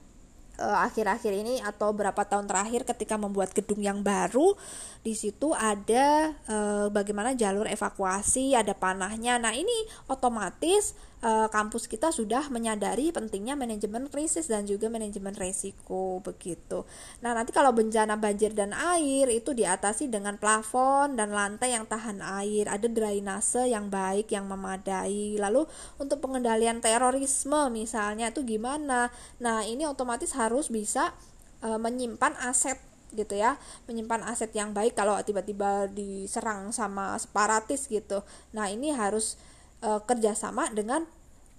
eh, 0.57 0.77
akhir-akhir 0.89 1.33
ini 1.33 1.61
atau 1.61 1.93
berapa 1.93 2.25
tahun 2.25 2.49
terakhir 2.49 2.83
ketika 2.83 3.15
membuat 3.15 3.55
gedung 3.55 3.79
yang 3.81 4.01
baru 4.01 4.57
di 5.07 5.15
situ 5.15 5.55
ada 5.55 6.35
e, 6.43 6.57
bagaimana 6.91 7.31
jalur 7.31 7.63
evakuasi, 7.63 8.59
ada 8.59 8.75
panahnya. 8.75 9.39
Nah, 9.39 9.55
ini 9.55 9.87
otomatis 10.11 10.99
e, 11.21 11.31
kampus 11.49 11.89
kita 11.89 12.13
sudah 12.13 12.49
menyadari 12.53 13.09
pentingnya 13.09 13.57
manajemen 13.57 14.09
krisis 14.09 14.49
dan 14.49 14.65
juga 14.69 14.89
manajemen 14.89 15.33
resiko 15.33 16.21
begitu. 16.21 16.85
Nah, 17.21 17.33
nanti 17.33 17.53
kalau 17.53 17.73
bencana 17.73 18.17
banjir 18.17 18.53
dan 18.53 18.73
air 18.73 19.29
itu 19.33 19.53
diatasi 19.53 20.09
dengan 20.09 20.37
plafon 20.37 21.17
dan 21.17 21.33
lantai 21.33 21.73
yang 21.73 21.85
tahan 21.89 22.21
air, 22.21 22.69
ada 22.69 22.85
drainase 22.85 23.69
yang 23.69 23.89
baik 23.89 24.29
yang 24.33 24.45
memadai. 24.45 25.37
Lalu 25.37 25.65
untuk 25.97 26.21
pengendalian 26.21 26.79
terorisme 26.81 27.69
misalnya 27.73 28.29
itu 28.29 28.45
gimana? 28.45 29.09
Nah, 29.41 29.65
ini 29.65 29.85
otomatis 29.89 30.33
harus 30.37 30.69
bisa 30.69 31.13
e, 31.61 31.69
menyimpan 31.77 32.33
aset 32.45 32.77
gitu 33.15 33.39
ya 33.39 33.55
menyimpan 33.87 34.19
aset 34.27 34.51
yang 34.51 34.75
baik 34.75 34.91
kalau 34.91 35.15
tiba-tiba 35.23 35.87
diserang 35.87 36.75
sama 36.75 37.15
separatis 37.15 37.87
gitu 37.87 38.19
nah 38.51 38.67
ini 38.67 38.91
harus 38.91 39.39
e, 39.81 39.89
kerjasama 40.05 40.73
dengan 40.73 41.05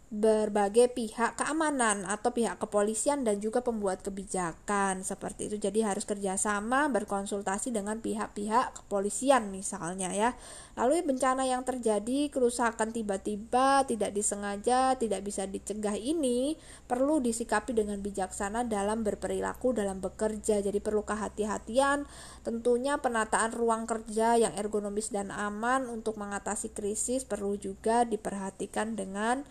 berbagai 0.08 0.88
pihak 0.96 1.36
keamanan 1.36 2.08
atau 2.08 2.32
pihak 2.32 2.56
kepolisian 2.56 3.28
dan 3.28 3.44
juga 3.44 3.60
pembuat 3.60 4.00
kebijakan 4.00 5.04
seperti 5.04 5.52
itu. 5.52 5.60
Jadi 5.60 5.84
harus 5.84 6.08
kerjasama 6.08 6.88
berkonsultasi 6.88 7.76
dengan 7.76 8.00
pihak-pihak 8.00 8.72
kepolisian 8.72 9.52
misalnya 9.52 10.08
ya. 10.16 10.32
Lalu 10.80 11.04
bencana 11.04 11.44
yang 11.44 11.60
terjadi 11.60 12.32
kerusakan 12.32 12.88
tiba-tiba 12.96 13.84
tidak 13.84 14.16
disengaja 14.16 14.96
tidak 14.96 15.20
bisa 15.28 15.44
dicegah 15.44 16.00
ini 16.00 16.56
perlu 16.88 17.20
disikapi 17.20 17.76
dengan 17.76 18.00
bijaksana 18.00 18.64
dalam 18.64 19.04
berperilaku 19.04 19.76
dalam 19.76 20.00
bekerja. 20.00 20.64
Jadi 20.64 20.80
perlu 20.80 21.04
kehati-hatian. 21.04 22.08
Tentunya 22.48 22.96
penataan 22.96 23.52
ruang 23.52 23.84
kerja 23.84 24.40
yang 24.40 24.56
ergonomis 24.56 25.12
dan 25.12 25.28
aman 25.28 25.84
untuk 25.92 26.16
mengatasi 26.16 26.72
krisis 26.72 27.28
perlu 27.28 27.60
juga 27.60 28.08
diperhatikan 28.08 28.96
dengan 28.96 29.44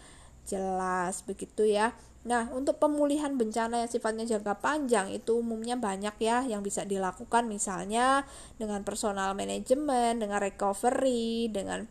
jelas 0.48 1.22
begitu 1.28 1.68
ya. 1.68 1.91
Nah, 2.28 2.52
untuk 2.52 2.76
pemulihan 2.80 3.39
bencana 3.39 3.84
yang 3.84 3.91
sifatnya 3.91 4.28
jangka 4.28 4.60
panjang 4.60 5.16
itu 5.16 5.39
umumnya 5.39 5.80
banyak 5.80 6.12
ya 6.20 6.43
yang 6.43 6.60
bisa 6.60 6.84
dilakukan 6.84 7.48
misalnya 7.48 8.28
dengan 8.60 8.84
personal 8.84 9.32
manajemen, 9.32 10.20
dengan 10.20 10.43
recovery, 10.43 11.48
dengan 11.48 11.88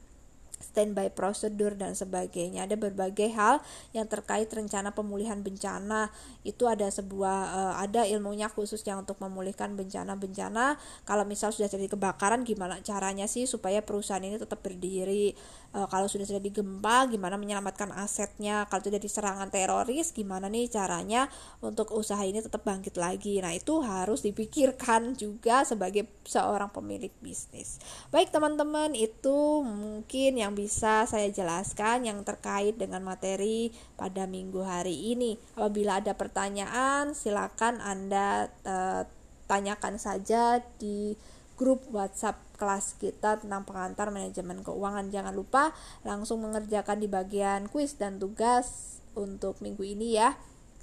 standby 0.60 1.08
prosedur 1.12 1.76
dan 1.76 1.96
sebagainya. 1.96 2.68
Ada 2.68 2.76
berbagai 2.76 3.32
hal 3.32 3.64
yang 3.96 4.04
terkait 4.08 4.48
rencana 4.52 4.92
pemulihan 4.92 5.40
bencana. 5.40 6.12
Itu 6.44 6.68
ada 6.68 6.88
sebuah 6.88 7.38
uh, 7.52 7.74
ada 7.80 8.04
ilmunya 8.04 8.52
khususnya 8.52 8.96
untuk 8.96 9.16
memulihkan 9.20 9.72
bencana-bencana. 9.76 10.76
Kalau 11.08 11.24
misal 11.24 11.52
sudah 11.52 11.68
terjadi 11.72 11.96
kebakaran 11.96 12.44
gimana 12.44 12.80
caranya 12.84 13.24
sih 13.24 13.48
supaya 13.48 13.80
perusahaan 13.80 14.22
ini 14.22 14.36
tetap 14.36 14.60
berdiri? 14.60 15.32
Uh, 15.76 15.88
kalau 15.88 16.08
sudah 16.08 16.24
terjadi 16.24 16.60
gempa 16.60 17.08
gimana 17.08 17.36
menyelamatkan 17.40 17.92
asetnya? 17.96 18.68
Kalau 18.68 18.84
terjadi 18.84 19.08
serangan 19.08 19.48
teroris 19.48 20.12
gimana 20.12 20.48
nih 20.48 20.68
caranya 20.68 21.28
untuk 21.64 21.92
usaha 21.92 22.20
ini 22.20 22.40
tetap 22.44 22.64
bangkit 22.64 22.96
lagi? 23.00 23.40
Nah, 23.40 23.52
itu 23.56 23.80
harus 23.80 24.20
dipikirkan 24.24 25.12
juga 25.22 25.64
sebagai 25.64 26.04
seorang 26.24 26.68
pemilik 26.68 27.12
bisnis. 27.20 27.80
Baik, 28.12 28.28
teman-teman, 28.32 28.92
itu 28.92 29.64
mungkin 29.64 30.36
yang 30.36 30.45
bisa 30.52 31.08
saya 31.08 31.26
jelaskan 31.32 32.06
yang 32.06 32.20
terkait 32.22 32.76
dengan 32.76 33.02
materi 33.02 33.72
pada 33.96 34.28
minggu 34.28 34.62
hari 34.62 35.16
ini. 35.16 35.40
Apabila 35.56 35.98
ada 35.98 36.12
pertanyaan, 36.12 37.16
silakan 37.16 37.80
Anda 37.80 38.52
uh, 38.62 39.02
tanyakan 39.48 39.96
saja 39.96 40.60
di 40.76 41.16
grup 41.56 41.88
WhatsApp 41.88 42.36
kelas 42.60 43.00
kita 43.00 43.40
tentang 43.40 43.64
pengantar 43.64 44.12
manajemen 44.12 44.60
keuangan. 44.60 45.08
Jangan 45.08 45.32
lupa 45.32 45.72
langsung 46.04 46.44
mengerjakan 46.44 47.00
di 47.00 47.08
bagian 47.08 47.66
kuis 47.72 47.96
dan 47.96 48.20
tugas 48.20 49.00
untuk 49.16 49.58
minggu 49.64 49.82
ini 49.82 50.20
ya. 50.20 50.36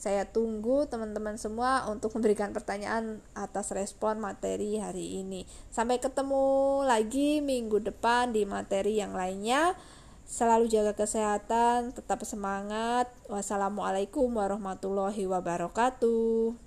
Saya 0.03 0.27
tunggu 0.27 0.83
teman-teman 0.83 1.39
semua 1.39 1.87
untuk 1.87 2.11
memberikan 2.19 2.51
pertanyaan 2.51 3.23
atas 3.39 3.71
respon 3.71 4.19
materi 4.19 4.75
hari 4.75 5.23
ini. 5.23 5.47
Sampai 5.71 6.03
ketemu 6.03 6.83
lagi 6.83 7.39
minggu 7.39 7.79
depan 7.79 8.35
di 8.35 8.43
materi 8.43 8.99
yang 8.99 9.15
lainnya. 9.15 9.79
Selalu 10.27 10.67
jaga 10.67 10.91
kesehatan, 10.91 11.95
tetap 11.95 12.19
semangat. 12.27 13.07
Wassalamualaikum 13.31 14.27
warahmatullahi 14.27 15.23
wabarakatuh. 15.23 16.62